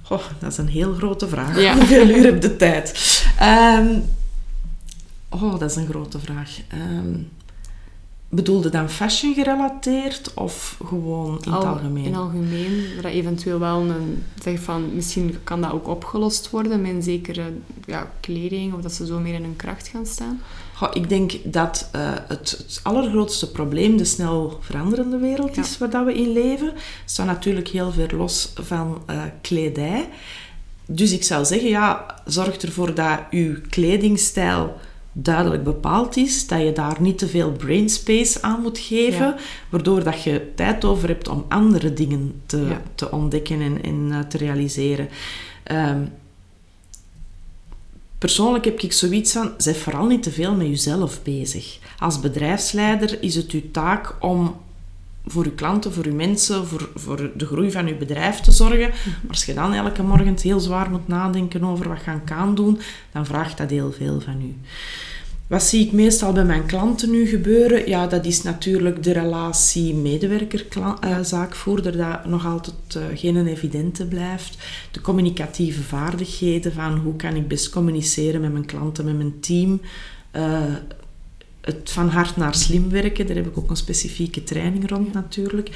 Oh, 0.09 0.23
dat 0.39 0.51
is 0.51 0.57
een 0.57 0.67
heel 0.67 0.93
grote 0.93 1.27
vraag. 1.27 1.61
Ja. 1.61 1.75
Hoeveel 1.77 2.09
uur 2.09 2.23
heb 2.23 2.41
de 2.41 2.55
tijd? 2.55 2.93
Um, 3.41 4.03
Oh, 5.29 5.59
dat 5.59 5.69
is 5.69 5.75
een 5.75 5.87
grote 5.87 6.19
vraag. 6.19 6.59
Um, 6.73 7.29
bedoelde 8.29 8.69
dan 8.69 8.89
fashion 8.89 9.33
gerelateerd 9.33 10.33
of 10.33 10.79
gewoon 10.85 11.39
in 11.43 11.51
het 11.51 11.63
algemeen? 11.63 12.03
In 12.03 12.13
het 12.13 12.21
algemeen, 12.21 12.85
dat 12.95 13.11
eventueel 13.11 13.59
wel 13.59 13.79
een, 13.81 14.23
zeg 14.41 14.59
van, 14.59 14.95
misschien 14.95 15.35
kan 15.43 15.61
dat 15.61 15.71
ook 15.71 15.87
opgelost 15.87 16.49
worden 16.49 16.81
met 16.81 16.91
een 16.91 17.03
zekere 17.03 17.53
ja, 17.85 18.11
kleding 18.19 18.73
of 18.73 18.81
dat 18.81 18.93
ze 18.93 19.05
zo 19.05 19.19
meer 19.19 19.33
in 19.33 19.43
hun 19.43 19.55
kracht 19.55 19.87
gaan 19.87 20.05
staan. 20.05 20.41
Goh, 20.73 20.89
ik 20.93 21.09
denk 21.09 21.33
dat 21.43 21.89
uh, 21.95 22.01
het, 22.27 22.51
het, 22.57 22.79
allergrootste 22.83 23.51
probleem 23.51 23.97
de 23.97 24.05
snel 24.05 24.57
veranderende 24.61 25.17
wereld 25.17 25.57
is 25.57 25.77
waar 25.77 25.89
dat 25.89 26.05
we 26.05 26.13
in 26.13 26.31
leven. 26.31 26.67
Het 26.67 27.11
staat 27.11 27.25
natuurlijk 27.25 27.67
heel 27.67 27.91
ver 27.91 28.15
los 28.15 28.51
van 28.55 29.01
uh, 29.09 29.21
kledij. 29.41 30.09
Dus 30.85 31.11
ik 31.11 31.23
zou 31.23 31.45
zeggen, 31.45 31.69
ja, 31.69 32.05
zorg 32.25 32.57
ervoor 32.57 32.93
dat 32.93 33.19
uw 33.29 33.55
kledingstijl 33.69 34.75
duidelijk 35.19 35.63
bepaald 35.63 36.17
is, 36.17 36.47
dat 36.47 36.61
je 36.61 36.73
daar 36.73 36.97
niet 36.99 37.17
te 37.17 37.27
veel 37.27 37.51
brainspace 37.51 38.41
aan 38.41 38.61
moet 38.61 38.79
geven, 38.79 39.35
waardoor 39.69 40.03
dat 40.03 40.23
je 40.23 40.51
tijd 40.55 40.85
over 40.85 41.07
hebt 41.07 41.27
om 41.27 41.45
andere 41.47 41.93
dingen 41.93 42.41
te, 42.45 42.75
te 42.95 43.11
ontdekken 43.11 43.61
en, 43.61 43.83
en 43.83 44.07
uh, 44.09 44.19
te 44.19 44.37
realiseren. 44.37 45.09
Um, 45.71 46.13
persoonlijk 48.17 48.65
heb 48.65 48.79
ik 48.79 48.93
zoiets 48.93 49.31
van, 49.31 49.51
zeg 49.57 49.77
vooral 49.77 50.05
niet 50.05 50.23
te 50.23 50.31
veel 50.31 50.55
met 50.55 50.67
jezelf 50.67 51.23
bezig. 51.23 51.79
Als 51.99 52.19
bedrijfsleider 52.19 53.23
is 53.23 53.35
het 53.35 53.51
uw 53.51 53.71
taak 53.71 54.15
om 54.19 54.55
voor 55.27 55.45
uw 55.45 55.55
klanten, 55.55 55.93
voor 55.93 56.05
uw 56.05 56.15
mensen, 56.15 56.67
voor, 56.67 56.89
voor 56.95 57.31
de 57.35 57.45
groei 57.45 57.71
van 57.71 57.87
uw 57.87 57.97
bedrijf 57.97 58.39
te 58.39 58.51
zorgen. 58.51 58.89
Maar 58.89 59.29
als 59.29 59.45
je 59.45 59.53
dan 59.53 59.73
elke 59.73 60.03
morgen 60.03 60.35
heel 60.41 60.59
zwaar 60.59 60.89
moet 60.89 61.07
nadenken 61.07 61.63
over 61.63 61.89
wat 61.89 61.99
gaan 61.99 62.23
kan 62.23 62.55
doen, 62.55 62.79
dan 63.11 63.25
vraagt 63.25 63.57
dat 63.57 63.69
heel 63.69 63.91
veel 63.91 64.21
van 64.21 64.41
u. 64.41 64.55
Wat 65.47 65.63
zie 65.63 65.85
ik 65.85 65.91
meestal 65.91 66.33
bij 66.33 66.43
mijn 66.43 66.65
klanten 66.65 67.09
nu 67.09 67.27
gebeuren? 67.27 67.89
Ja, 67.89 68.07
dat 68.07 68.25
is 68.25 68.43
natuurlijk 68.43 69.03
de 69.03 69.11
relatie 69.11 69.95
medewerker-zaakvoerder, 69.95 71.97
dat 71.97 72.25
nog 72.25 72.45
altijd 72.45 72.75
uh, 72.97 73.03
geen 73.13 73.47
evidente 73.47 74.05
blijft. 74.05 74.57
De 74.91 75.01
communicatieve 75.01 75.81
vaardigheden 75.81 76.73
van 76.73 76.97
hoe 76.97 77.15
kan 77.15 77.35
ik 77.35 77.47
best 77.47 77.69
communiceren 77.69 78.41
met 78.41 78.51
mijn 78.51 78.65
klanten, 78.65 79.05
met 79.05 79.17
mijn 79.17 79.39
team. 79.39 79.81
Uh, 80.35 80.61
het 81.67 81.91
van 81.91 82.09
hard 82.09 82.35
naar 82.35 82.55
slim 82.55 82.89
werken, 82.89 83.27
daar 83.27 83.35
heb 83.35 83.47
ik 83.47 83.57
ook 83.57 83.69
een 83.69 83.75
specifieke 83.75 84.43
training 84.43 84.89
rond 84.89 85.13
natuurlijk. 85.13 85.69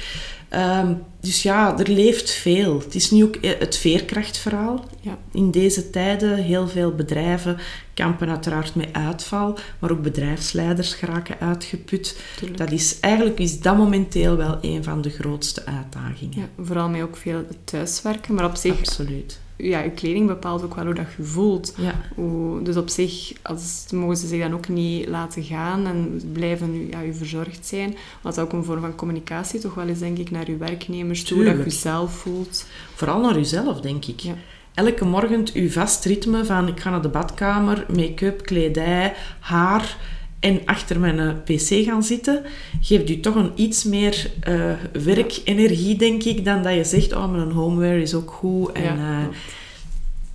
Um, 0.50 1.02
dus 1.20 1.42
ja, 1.42 1.78
er 1.78 1.90
leeft 1.90 2.30
veel. 2.30 2.78
Het 2.78 2.94
is 2.94 3.10
nu 3.10 3.24
ook 3.24 3.36
eh, 3.36 3.50
het 3.58 3.76
veerkrachtverhaal. 3.76 4.84
Ja. 5.00 5.18
In 5.32 5.50
deze 5.50 5.90
tijden, 5.90 6.36
heel 6.36 6.68
veel 6.68 6.94
bedrijven 6.94 7.58
kampen 7.94 8.28
uiteraard 8.28 8.74
met 8.74 8.88
uitval, 8.92 9.58
maar 9.78 9.90
ook 9.90 10.02
bedrijfsleiders 10.02 10.94
geraken 10.94 11.38
uitgeput. 11.40 12.20
Dat 12.54 12.70
is, 12.70 13.00
eigenlijk 13.00 13.38
is 13.38 13.60
dat 13.60 13.76
momenteel 13.76 14.36
wel 14.36 14.58
een 14.60 14.84
van 14.84 15.02
de 15.02 15.10
grootste 15.10 15.66
uitdagingen. 15.66 16.38
Ja, 16.38 16.64
vooral 16.64 16.88
met 16.88 17.02
ook 17.02 17.16
veel 17.16 17.46
thuiswerken, 17.64 18.34
maar 18.34 18.44
op 18.44 18.56
zich... 18.56 18.78
Absoluut 18.78 19.40
ja, 19.62 19.80
je 19.80 19.90
kleding 19.90 20.26
bepaalt 20.26 20.62
ook 20.62 20.74
wel 20.74 20.84
hoe 20.84 20.94
dat 20.94 21.06
je 21.16 21.22
voelt. 21.22 21.74
Ja. 21.76 21.94
Hoe, 22.14 22.62
dus 22.62 22.76
op 22.76 22.88
zich 22.88 23.32
als, 23.42 23.86
mogen 23.90 24.16
ze 24.16 24.26
zich 24.26 24.40
dan 24.40 24.52
ook 24.52 24.68
niet 24.68 25.08
laten 25.08 25.42
gaan 25.42 25.86
en 25.86 26.20
blijven 26.32 26.88
ja, 26.90 27.04
u 27.04 27.14
verzorgd 27.14 27.66
zijn. 27.66 27.96
Is 28.28 28.38
ook 28.38 28.52
een 28.52 28.64
vorm 28.64 28.80
van 28.80 28.94
communicatie 28.94 29.60
toch 29.60 29.74
wel 29.74 29.86
eens, 29.86 29.98
denk 29.98 30.18
ik, 30.18 30.30
naar 30.30 30.46
uw 30.46 30.58
werknemers 30.58 31.24
toe, 31.24 31.44
dat 31.44 31.56
je 31.56 31.62
jezelf 31.62 32.12
voelt. 32.12 32.66
Vooral 32.94 33.20
naar 33.20 33.38
uzelf, 33.38 33.80
denk 33.80 34.04
ik. 34.04 34.20
Ja. 34.20 34.34
Elke 34.74 35.04
morgen 35.04 35.46
uw 35.54 35.70
vast 35.70 36.04
ritme 36.04 36.44
van 36.44 36.68
ik 36.68 36.80
ga 36.80 36.90
naar 36.90 37.02
de 37.02 37.08
badkamer, 37.08 37.86
make-up, 37.94 38.42
kledij, 38.44 39.14
haar 39.40 39.96
en 40.42 40.60
achter 40.64 41.00
mijn 41.00 41.18
eh, 41.18 41.28
pc 41.44 41.84
gaan 41.84 42.02
zitten, 42.02 42.42
geeft 42.80 43.10
u 43.10 43.20
toch 43.20 43.34
een 43.34 43.52
iets 43.54 43.84
meer 43.84 44.30
uh, 44.48 44.72
werkenergie, 45.04 45.96
denk 45.96 46.22
ik, 46.22 46.44
dan 46.44 46.62
dat 46.62 46.74
je 46.74 46.84
zegt, 46.84 47.12
oh, 47.12 47.32
mijn 47.32 47.50
homeware 47.50 48.02
is 48.02 48.14
ook 48.14 48.30
goed. 48.30 48.72
En, 48.72 48.82
ja, 48.82 49.20
uh, 49.20 49.26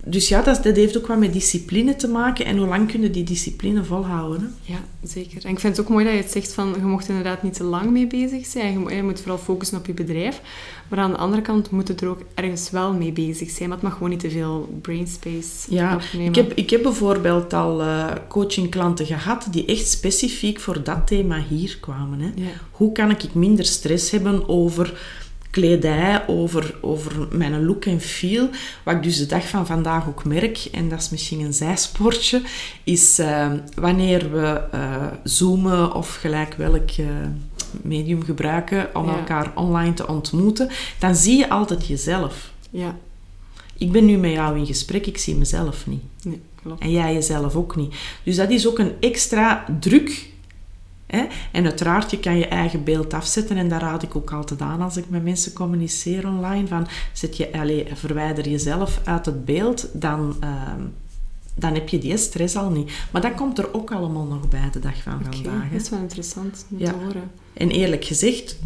dus 0.04 0.28
ja, 0.28 0.42
dat, 0.42 0.62
dat, 0.62 0.76
heeft 0.76 0.98
ook 0.98 1.06
wat 1.06 1.18
met 1.18 1.32
discipline 1.32 1.96
te 1.96 2.08
maken. 2.08 2.44
En 2.44 2.56
hoe 2.56 2.66
lang 2.66 2.90
kunnen 2.90 3.12
die 3.12 3.24
discipline 3.24 3.84
volhouden? 3.84 4.40
Hè? 4.40 4.72
Ja, 4.72 4.78
zeker. 5.02 5.44
En 5.44 5.50
ik 5.50 5.58
vind 5.58 5.76
het 5.76 5.86
ook 5.86 5.92
mooi 5.92 6.04
dat 6.04 6.14
je 6.14 6.20
het 6.20 6.32
zegt 6.32 6.52
van, 6.52 6.74
je 6.76 6.86
mocht 6.86 7.08
inderdaad 7.08 7.42
niet 7.42 7.54
te 7.54 7.64
lang 7.64 7.90
mee 7.90 8.06
bezig 8.06 8.46
zijn. 8.46 8.80
Je, 8.80 8.94
je 8.94 9.02
moet 9.02 9.20
vooral 9.20 9.38
focussen 9.38 9.78
op 9.78 9.86
je 9.86 9.94
bedrijf. 9.94 10.40
Maar 10.88 10.98
aan 10.98 11.10
de 11.10 11.16
andere 11.16 11.42
kant 11.42 11.70
moet 11.70 11.88
het 11.88 12.00
er 12.00 12.08
ook 12.08 12.22
ergens 12.34 12.70
wel 12.70 12.92
mee 12.92 13.12
bezig 13.12 13.50
zijn. 13.50 13.68
Maar 13.68 13.78
het 13.78 13.86
mag 13.86 13.96
gewoon 13.96 14.10
niet 14.10 14.20
te 14.20 14.30
veel 14.30 14.78
brainspace 14.82 15.74
ja, 15.74 15.94
opnemen. 15.94 16.28
Ik 16.28 16.34
heb, 16.34 16.52
ik 16.52 16.70
heb 16.70 16.82
bijvoorbeeld 16.82 17.52
al 17.52 17.80
uh, 17.80 18.06
coachingklanten 18.28 19.06
gehad 19.06 19.46
die 19.50 19.64
echt 19.64 19.88
specifiek 19.88 20.60
voor 20.60 20.82
dat 20.82 21.06
thema 21.06 21.42
hier 21.48 21.78
kwamen. 21.80 22.20
Hè. 22.20 22.30
Ja. 22.34 22.50
Hoe 22.70 22.92
kan 22.92 23.10
ik 23.10 23.34
minder 23.34 23.64
stress 23.64 24.10
hebben 24.10 24.48
over 24.48 25.00
kledij, 25.58 26.24
over, 26.26 26.74
over 26.80 27.28
mijn 27.30 27.64
look 27.64 27.84
en 27.84 28.00
feel. 28.00 28.48
Wat 28.84 28.94
ik 28.94 29.02
dus 29.02 29.18
de 29.18 29.26
dag 29.26 29.48
van 29.48 29.66
vandaag 29.66 30.08
ook 30.08 30.24
merk, 30.24 30.68
en 30.72 30.88
dat 30.88 30.98
is 31.00 31.10
misschien 31.10 31.40
een 31.40 31.52
zijsportje, 31.52 32.42
is 32.84 33.18
uh, 33.18 33.52
wanneer 33.74 34.32
we 34.32 34.60
uh, 34.74 35.06
zoomen 35.24 35.94
of 35.94 36.14
gelijk 36.14 36.54
welk 36.54 36.90
uh, 37.00 37.06
medium 37.82 38.22
gebruiken 38.22 38.94
om 38.94 39.08
elkaar 39.08 39.52
online 39.54 39.94
te 39.94 40.08
ontmoeten, 40.08 40.68
dan 40.98 41.14
zie 41.14 41.38
je 41.38 41.48
altijd 41.48 41.86
jezelf. 41.86 42.52
Ja. 42.70 42.96
Ik 43.78 43.92
ben 43.92 44.04
nu 44.04 44.16
met 44.16 44.32
jou 44.32 44.58
in 44.58 44.66
gesprek, 44.66 45.06
ik 45.06 45.18
zie 45.18 45.36
mezelf 45.36 45.86
niet. 45.86 46.02
Nee, 46.22 46.40
klopt. 46.62 46.82
En 46.82 46.90
jij 46.90 47.14
jezelf 47.14 47.54
ook 47.54 47.76
niet. 47.76 47.94
Dus 48.22 48.36
dat 48.36 48.50
is 48.50 48.66
ook 48.66 48.78
een 48.78 48.92
extra 49.00 49.64
druk 49.80 50.28
Hè? 51.08 51.26
En 51.52 51.64
uiteraard, 51.64 52.10
je 52.10 52.18
kan 52.18 52.38
je 52.38 52.46
eigen 52.46 52.84
beeld 52.84 53.14
afzetten 53.14 53.56
en 53.56 53.68
dat 53.68 53.80
raad 53.80 54.02
ik 54.02 54.16
ook 54.16 54.32
altijd 54.32 54.60
aan 54.60 54.80
als 54.80 54.96
ik 54.96 55.04
met 55.08 55.24
mensen 55.24 55.52
communiceer 55.52 56.26
online. 56.26 56.66
Van, 56.66 56.86
zet 57.12 57.36
je, 57.36 57.52
allez, 57.52 57.88
verwijder 57.94 58.48
jezelf 58.48 59.00
uit 59.04 59.26
het 59.26 59.44
beeld, 59.44 59.88
dan, 59.92 60.36
uh, 60.44 60.50
dan 61.54 61.74
heb 61.74 61.88
je 61.88 61.98
die 61.98 62.16
stress 62.16 62.56
al 62.56 62.70
niet. 62.70 62.92
Maar 63.10 63.22
dat 63.22 63.34
komt 63.34 63.58
er 63.58 63.74
ook 63.74 63.92
allemaal 63.92 64.24
nog 64.24 64.48
bij 64.48 64.68
de 64.72 64.78
dag 64.78 65.02
van 65.02 65.14
okay, 65.14 65.32
vandaag. 65.32 65.70
Dat 65.72 65.80
is 65.80 65.90
wel 65.90 66.00
interessant 66.00 66.66
om 66.70 66.78
ja. 66.78 66.90
te 66.90 66.98
horen. 66.98 67.30
En 67.52 67.70
eerlijk 67.70 68.04
gezegd, 68.04 68.58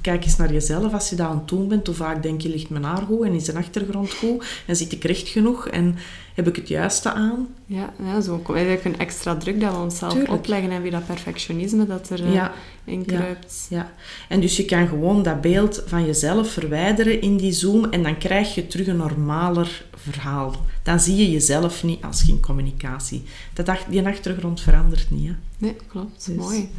kijk 0.00 0.24
eens 0.24 0.36
naar 0.36 0.52
jezelf 0.52 0.92
als 0.92 1.10
je 1.10 1.16
daar 1.16 1.28
aan 1.28 1.38
het 1.38 1.48
doen 1.48 1.68
bent. 1.68 1.86
Hoe 1.86 1.96
vaak 1.96 2.22
denk 2.22 2.40
je, 2.40 2.48
ligt 2.48 2.70
mijn 2.70 2.84
haar 2.84 3.02
goed 3.02 3.24
en 3.24 3.32
is 3.32 3.44
de 3.44 3.54
achtergrond 3.54 4.12
goed? 4.12 4.62
En 4.66 4.76
zit 4.76 4.92
ik 4.92 5.04
recht 5.04 5.28
genoeg 5.28 5.68
en 5.68 5.96
heb 6.34 6.48
ik 6.48 6.56
het 6.56 6.68
juiste 6.68 7.12
aan? 7.12 7.48
Ja, 7.66 7.92
ja 8.04 8.20
zo 8.20 8.36
komt 8.36 8.58
eigenlijk 8.58 8.84
een 8.84 8.98
extra 8.98 9.36
druk 9.36 9.60
dat 9.60 9.72
we 9.72 9.78
onszelf 9.78 10.28
opleggen 10.28 10.70
en 10.70 10.82
weer 10.82 10.90
dat 10.90 11.06
perfectionisme 11.06 11.86
dat 11.86 12.10
er 12.10 12.24
eh, 12.24 12.34
ja. 12.34 12.52
in 12.84 13.04
kruipt. 13.04 13.66
Ja, 13.70 13.76
ja, 13.76 13.92
en 14.28 14.40
dus 14.40 14.56
je 14.56 14.64
kan 14.64 14.88
gewoon 14.88 15.22
dat 15.22 15.40
beeld 15.40 15.82
van 15.86 16.06
jezelf 16.06 16.50
verwijderen 16.50 17.20
in 17.20 17.36
die 17.36 17.52
zoom 17.52 17.84
en 17.84 18.02
dan 18.02 18.18
krijg 18.18 18.54
je 18.54 18.66
terug 18.66 18.86
een 18.86 18.96
normaler 18.96 19.84
verhaal. 19.94 20.54
Dan 20.82 21.00
zie 21.00 21.16
je 21.16 21.30
jezelf 21.30 21.82
niet 21.82 22.04
als 22.04 22.22
geen 22.22 22.40
communicatie. 22.40 23.22
Dat, 23.52 23.70
die 23.88 24.06
achtergrond 24.06 24.60
verandert 24.60 25.10
niet. 25.10 25.28
Hè? 25.28 25.34
Nee, 25.58 25.76
klopt. 25.86 26.26
Dus, 26.26 26.36
Mooi. 26.36 26.70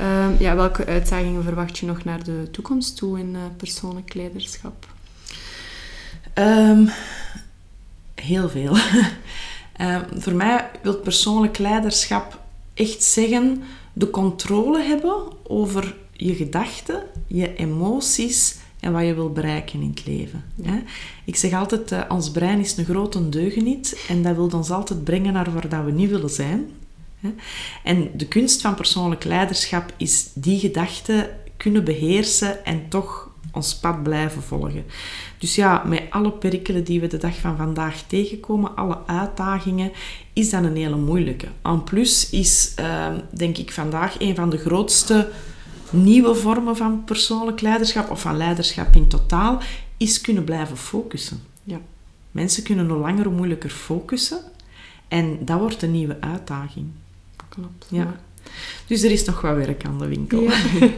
Uh, 0.00 0.40
ja, 0.40 0.56
welke 0.56 0.86
uitdagingen 0.86 1.42
verwacht 1.42 1.78
je 1.78 1.86
nog 1.86 2.04
naar 2.04 2.24
de 2.24 2.48
toekomst 2.50 2.96
toe 2.96 3.18
in 3.18 3.30
uh, 3.34 3.40
persoonlijk 3.56 4.14
leiderschap? 4.14 4.86
Um, 6.34 6.90
heel 8.24 8.48
veel. 8.48 8.76
uh, 9.80 10.00
voor 10.22 10.34
mij 10.34 10.70
wil 10.82 10.96
persoonlijk 10.96 11.58
leiderschap 11.58 12.40
echt 12.74 13.02
zeggen 13.02 13.62
de 13.92 14.10
controle 14.10 14.82
hebben 14.82 15.22
over 15.42 15.96
je 16.12 16.34
gedachten, 16.34 17.02
je 17.26 17.54
emoties 17.54 18.56
en 18.80 18.92
wat 18.92 19.04
je 19.04 19.14
wil 19.14 19.32
bereiken 19.32 19.80
in 19.80 19.88
het 19.88 20.06
leven. 20.06 20.44
Ik 21.24 21.36
zeg 21.36 21.52
altijd, 21.52 21.92
uh, 21.92 22.02
ons 22.08 22.30
brein 22.30 22.60
is 22.60 22.76
een 22.76 22.84
grote 22.84 23.28
deugeniet 23.28 24.04
en 24.08 24.22
dat 24.22 24.34
wil 24.34 24.50
ons 24.54 24.70
altijd 24.70 25.04
brengen 25.04 25.32
naar 25.32 25.52
waar 25.52 25.68
dat 25.68 25.84
we 25.84 25.90
niet 25.90 26.10
willen 26.10 26.30
zijn. 26.30 26.70
En 27.82 28.10
de 28.16 28.26
kunst 28.26 28.60
van 28.60 28.74
persoonlijk 28.74 29.24
leiderschap 29.24 29.92
is 29.96 30.30
die 30.34 30.58
gedachten 30.58 31.28
kunnen 31.56 31.84
beheersen 31.84 32.64
en 32.64 32.88
toch 32.88 33.23
ons 33.52 33.76
pad 33.76 34.02
blijven 34.02 34.42
volgen. 34.42 34.84
Dus 35.38 35.54
ja, 35.54 35.82
met 35.84 36.02
alle 36.10 36.30
perikelen 36.30 36.84
die 36.84 37.00
we 37.00 37.06
de 37.06 37.16
dag 37.16 37.36
van 37.36 37.56
vandaag 37.56 38.02
tegenkomen, 38.06 38.76
alle 38.76 38.98
uitdagingen, 39.06 39.92
is 40.32 40.50
dat 40.50 40.64
een 40.64 40.76
hele 40.76 40.96
moeilijke. 40.96 41.48
En 41.62 41.84
plus 41.84 42.30
is, 42.30 42.74
uh, 42.80 43.06
denk 43.30 43.58
ik, 43.58 43.72
vandaag 43.72 44.20
een 44.20 44.34
van 44.34 44.50
de 44.50 44.58
grootste 44.58 45.30
nieuwe 45.90 46.34
vormen 46.34 46.76
van 46.76 47.04
persoonlijk 47.04 47.60
leiderschap, 47.60 48.10
of 48.10 48.20
van 48.20 48.36
leiderschap 48.36 48.94
in 48.94 49.08
totaal, 49.08 49.60
is 49.96 50.20
kunnen 50.20 50.44
blijven 50.44 50.76
focussen. 50.76 51.42
Ja. 51.64 51.80
Mensen 52.30 52.62
kunnen 52.62 52.88
hoe 52.88 52.98
langer 52.98 53.24
hoe 53.24 53.34
moeilijker 53.34 53.70
focussen. 53.70 54.38
En 55.08 55.38
dat 55.44 55.58
wordt 55.58 55.82
een 55.82 55.90
nieuwe 55.90 56.16
uitdaging 56.20 56.86
klopt. 57.54 57.86
Ja. 57.90 58.16
Dus 58.86 59.02
er 59.02 59.10
is 59.10 59.24
nog 59.24 59.40
wat 59.40 59.56
werk 59.56 59.84
aan 59.84 59.98
de 59.98 60.06
winkel. 60.06 60.40
Ja. 60.40 60.52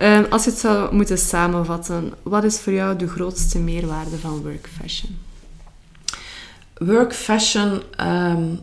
um, 0.00 0.26
als 0.30 0.44
je 0.44 0.50
het 0.50 0.58
zou 0.58 0.94
moeten 0.94 1.18
samenvatten, 1.18 2.12
wat 2.22 2.44
is 2.44 2.58
voor 2.58 2.72
jou 2.72 2.96
de 2.96 3.08
grootste 3.08 3.58
meerwaarde 3.58 4.16
van 4.16 4.42
work 4.42 4.68
fashion? 4.78 5.18
Work 6.74 7.14
fashion 7.14 7.82
um, 8.00 8.60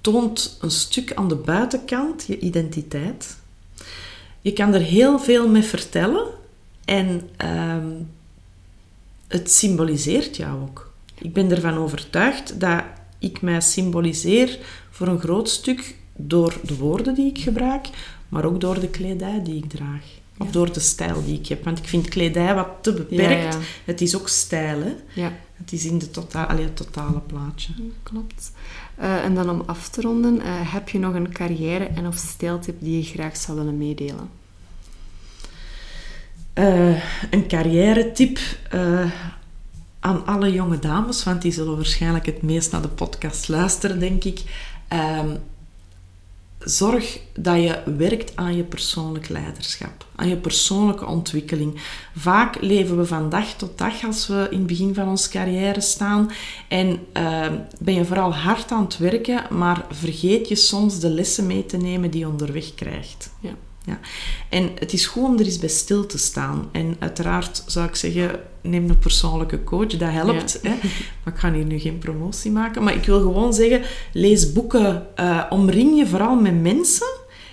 toont 0.00 0.58
een 0.60 0.70
stuk 0.70 1.14
aan 1.14 1.28
de 1.28 1.34
buitenkant 1.36 2.24
je 2.26 2.38
identiteit. 2.38 3.36
Je 4.40 4.52
kan 4.52 4.74
er 4.74 4.80
heel 4.80 5.18
veel 5.18 5.48
mee 5.48 5.62
vertellen 5.62 6.26
en 6.84 7.30
um, 7.44 8.10
het 9.28 9.52
symboliseert 9.52 10.36
jou 10.36 10.62
ook. 10.62 10.92
Ik 11.14 11.32
ben 11.32 11.50
ervan 11.50 11.76
overtuigd 11.76 12.60
dat 12.60 12.82
ik 13.18 13.40
mij 13.40 13.60
symboliseer 13.60 14.58
voor 14.90 15.06
een 15.06 15.20
groot 15.20 15.48
stuk 15.48 15.96
door 16.16 16.56
de 16.62 16.76
woorden 16.76 17.14
die 17.14 17.30
ik 17.30 17.38
gebruik, 17.38 17.88
maar 18.28 18.44
ook 18.44 18.60
door 18.60 18.80
de 18.80 18.88
kledij 18.88 19.42
die 19.42 19.56
ik 19.56 19.68
draag. 19.68 20.17
Of 20.38 20.50
door 20.50 20.72
de 20.72 20.80
stijl 20.80 21.24
die 21.24 21.38
ik 21.38 21.46
heb. 21.46 21.64
Want 21.64 21.78
ik 21.78 21.88
vind 21.88 22.08
kledij 22.08 22.54
wat 22.54 22.68
te 22.80 22.92
beperkt. 22.92 23.54
Ja, 23.54 23.60
het 23.84 24.00
is 24.00 24.16
ook 24.16 24.28
stijl, 24.28 24.80
hè? 24.80 24.94
Ja. 25.14 25.32
Het 25.56 25.72
is 25.72 25.84
in 25.84 25.98
de 25.98 26.10
tota 26.10 26.42
allee, 26.42 26.64
het 26.64 26.76
totale 26.76 27.20
plaatje. 27.20 27.72
Klopt. 28.02 28.52
Uh, 29.00 29.24
en 29.24 29.34
dan 29.34 29.50
om 29.50 29.62
af 29.66 29.88
te 29.88 30.00
ronden, 30.00 30.36
uh, 30.36 30.42
heb 30.46 30.88
je 30.88 30.98
nog 30.98 31.14
een 31.14 31.32
carrière- 31.32 31.84
en 31.94 32.06
of 32.06 32.16
stijltip 32.16 32.76
die 32.80 32.96
je 32.96 33.04
graag 33.04 33.36
zou 33.36 33.58
willen 33.58 33.78
meedelen? 33.78 34.30
Uh, 36.54 37.02
een 37.30 37.48
carrière-tip 37.48 38.38
aan 40.00 40.26
alle 40.26 40.52
jonge 40.52 40.78
dames, 40.78 41.24
want 41.24 41.42
die 41.42 41.52
zullen 41.52 41.76
waarschijnlijk 41.76 42.26
het 42.26 42.42
meest 42.42 42.72
naar 42.72 42.82
de 42.82 42.88
podcast 42.88 43.48
luisteren, 43.48 43.98
denk 43.98 44.24
ik. 44.24 44.42
Ehm, 46.58 46.68
zorg 46.68 47.20
dat 47.34 47.56
je 47.56 47.82
werkt 47.96 48.36
aan 48.36 48.56
je 48.56 48.64
persoonlijk 48.64 49.28
leiderschap, 49.28 50.06
aan 50.14 50.28
je 50.28 50.36
persoonlijke 50.36 51.06
ontwikkeling. 51.06 51.80
Vaak 52.16 52.60
leven 52.60 52.96
we 52.96 53.04
van 53.04 53.30
dag 53.30 53.54
tot 53.54 53.78
dag 53.78 54.04
als 54.04 54.26
we 54.26 54.46
in 54.50 54.58
het 54.58 54.66
begin 54.66 54.94
van 54.94 55.08
onze 55.08 55.30
carrière 55.30 55.80
staan 55.80 56.30
en 56.68 56.88
uh, 57.16 57.46
ben 57.80 57.94
je 57.94 58.04
vooral 58.04 58.34
hard 58.34 58.70
aan 58.70 58.82
het 58.82 58.98
werken, 58.98 59.44
maar 59.50 59.86
vergeet 59.90 60.48
je 60.48 60.54
soms 60.54 61.00
de 61.00 61.10
lessen 61.10 61.46
mee 61.46 61.66
te 61.66 61.76
nemen 61.76 62.10
die 62.10 62.20
je 62.20 62.28
onderweg 62.28 62.74
krijgt. 62.74 63.30
Ja. 63.40 63.54
Ja. 63.88 64.00
En 64.48 64.70
het 64.78 64.92
is 64.92 65.06
goed 65.06 65.24
om 65.24 65.38
er 65.38 65.44
eens 65.44 65.58
bij 65.58 65.68
stil 65.68 66.06
te 66.06 66.18
staan. 66.18 66.68
En 66.72 66.96
uiteraard 66.98 67.62
zou 67.66 67.88
ik 67.88 67.94
zeggen, 67.94 68.40
neem 68.60 68.90
een 68.90 68.98
persoonlijke 68.98 69.64
coach, 69.64 69.96
dat 69.96 70.10
helpt. 70.10 70.58
Hè? 70.62 70.68
Maar 71.24 71.34
ik 71.34 71.40
ga 71.40 71.52
hier 71.52 71.64
nu 71.64 71.78
geen 71.78 71.98
promotie 71.98 72.50
maken. 72.50 72.82
Maar 72.82 72.94
ik 72.94 73.04
wil 73.04 73.20
gewoon 73.20 73.54
zeggen, 73.54 73.82
lees 74.12 74.52
boeken, 74.52 75.06
uh, 75.16 75.44
omring 75.50 75.96
je 75.96 76.06
vooral 76.06 76.36
met 76.36 76.62
mensen 76.62 77.06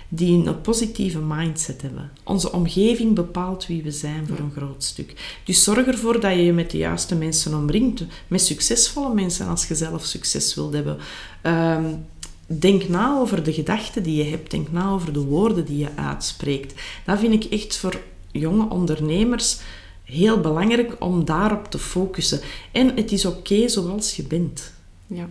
die 0.08 0.46
een 0.46 0.60
positieve 0.60 1.18
mindset 1.18 1.82
hebben. 1.82 2.10
Onze 2.24 2.52
omgeving 2.52 3.14
bepaalt 3.14 3.66
wie 3.66 3.82
we 3.82 3.90
zijn 3.90 4.26
voor 4.26 4.38
een 4.38 4.52
groot 4.56 4.84
stuk. 4.84 5.40
Dus 5.44 5.64
zorg 5.64 5.86
ervoor 5.86 6.20
dat 6.20 6.32
je 6.32 6.44
je 6.44 6.52
met 6.52 6.70
de 6.70 6.78
juiste 6.78 7.14
mensen 7.14 7.54
omringt, 7.54 8.04
met 8.28 8.40
succesvolle 8.40 9.14
mensen 9.14 9.46
als 9.46 9.66
je 9.66 9.74
zelf 9.74 10.04
succes 10.04 10.54
wilt 10.54 10.72
hebben. 10.72 10.98
Um, 11.42 12.06
Denk 12.46 12.88
na 12.88 13.18
over 13.18 13.42
de 13.42 13.52
gedachten 13.52 14.02
die 14.02 14.24
je 14.24 14.30
hebt. 14.30 14.50
Denk 14.50 14.72
na 14.72 14.90
over 14.90 15.12
de 15.12 15.24
woorden 15.24 15.64
die 15.64 15.78
je 15.78 15.96
uitspreekt. 15.96 16.74
Dat 17.04 17.18
vind 17.18 17.44
ik 17.44 17.52
echt 17.52 17.76
voor 17.76 18.00
jonge 18.32 18.68
ondernemers 18.68 19.58
heel 20.04 20.40
belangrijk 20.40 20.96
om 20.98 21.24
daarop 21.24 21.70
te 21.70 21.78
focussen. 21.78 22.40
En 22.72 22.96
het 22.96 23.12
is 23.12 23.24
oké 23.24 23.68
zoals 23.68 24.16
je 24.16 24.22
bent. 24.22 24.72
Ja. 25.06 25.28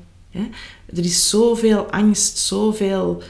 Er 0.86 1.06
is 1.06 1.30
zoveel 1.30 1.91
angst, 1.91 2.38
zoveel 2.38 3.21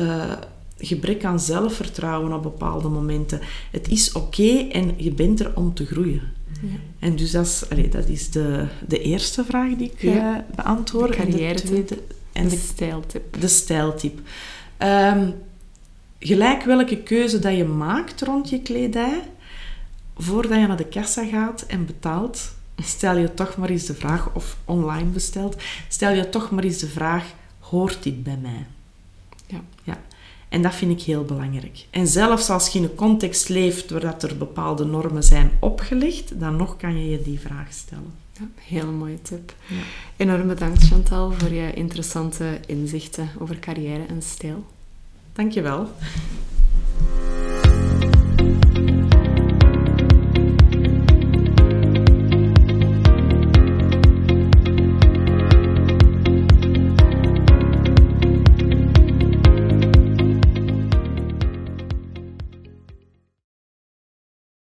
uh, 0.00 0.32
gebrek 0.78 1.24
aan 1.24 1.40
zelfvertrouwen 1.40 2.32
op 2.32 2.42
bepaalde 2.42 2.88
momenten. 2.88 3.40
Het 3.70 3.88
is 3.88 4.12
oké 4.12 4.68
en 4.72 4.94
je 4.96 5.12
bent 5.12 5.40
er 5.40 5.52
om 5.54 5.74
te 5.74 5.86
groeien. 5.86 6.22
Ja. 6.62 6.78
En 6.98 7.16
dus 7.16 7.30
dat 7.30 7.44
is, 7.44 7.90
dat 7.90 8.08
is 8.08 8.30
de, 8.30 8.66
de 8.88 8.98
eerste 8.98 9.44
vraag 9.44 9.76
die 9.76 9.90
ik 9.90 10.02
ja. 10.02 10.36
uh, 10.36 10.56
beantwoord. 10.56 11.10
De 11.10 11.16
carrière 11.16 11.48
en 11.48 11.56
de 11.56 11.62
tweede, 11.62 11.98
en 12.36 12.48
de, 12.48 12.56
stijltip. 12.56 13.40
De 13.40 13.48
stijltip. 13.48 14.20
Um, 14.78 15.34
gelijk 16.18 16.62
welke 16.62 16.96
keuze 16.96 17.38
dat 17.38 17.56
je 17.56 17.64
maakt 17.64 18.22
rond 18.22 18.48
je 18.48 18.62
kledij, 18.62 19.22
voordat 20.16 20.58
je 20.58 20.66
naar 20.66 20.76
de 20.76 20.84
kassa 20.84 21.24
gaat 21.24 21.64
en 21.66 21.86
betaalt, 21.86 22.54
stel 22.82 23.16
je 23.16 23.34
toch 23.34 23.56
maar 23.56 23.68
eens 23.68 23.86
de 23.86 23.94
vraag, 23.94 24.34
of 24.34 24.56
online 24.64 25.08
bestelt, 25.08 25.56
stel 25.88 26.12
je 26.12 26.28
toch 26.28 26.50
maar 26.50 26.64
eens 26.64 26.78
de 26.78 26.88
vraag, 26.88 27.24
hoort 27.60 28.02
dit 28.02 28.22
bij 28.22 28.38
mij? 28.42 28.66
Ja. 29.46 29.60
ja. 29.82 30.00
En 30.48 30.62
dat 30.62 30.74
vind 30.74 31.00
ik 31.00 31.06
heel 31.06 31.24
belangrijk. 31.24 31.86
En 31.90 32.06
zelfs 32.06 32.50
als 32.50 32.68
je 32.68 32.78
in 32.78 32.84
een 32.84 32.94
context 32.94 33.48
leeft 33.48 33.90
waar 33.90 34.00
dat 34.00 34.22
er 34.22 34.36
bepaalde 34.36 34.84
normen 34.84 35.22
zijn 35.22 35.50
opgelegd, 35.60 36.40
dan 36.40 36.56
nog 36.56 36.76
kan 36.76 36.98
je 36.98 37.10
je 37.10 37.22
die 37.22 37.40
vraag 37.40 37.72
stellen. 37.72 38.25
Ja, 38.38 38.46
heel 38.54 38.86
mooie 38.86 39.22
tip. 39.22 39.54
Ja. 39.68 39.76
Enorm 40.16 40.46
bedankt 40.46 40.82
Chantal 40.82 41.32
voor 41.32 41.52
je 41.52 41.72
interessante 41.72 42.60
inzichten 42.66 43.28
over 43.38 43.58
carrière 43.58 44.06
en 44.06 44.22
stijl. 44.22 44.64
Dankjewel. 45.32 45.78
je 45.78 45.88
wel. 47.10 47.35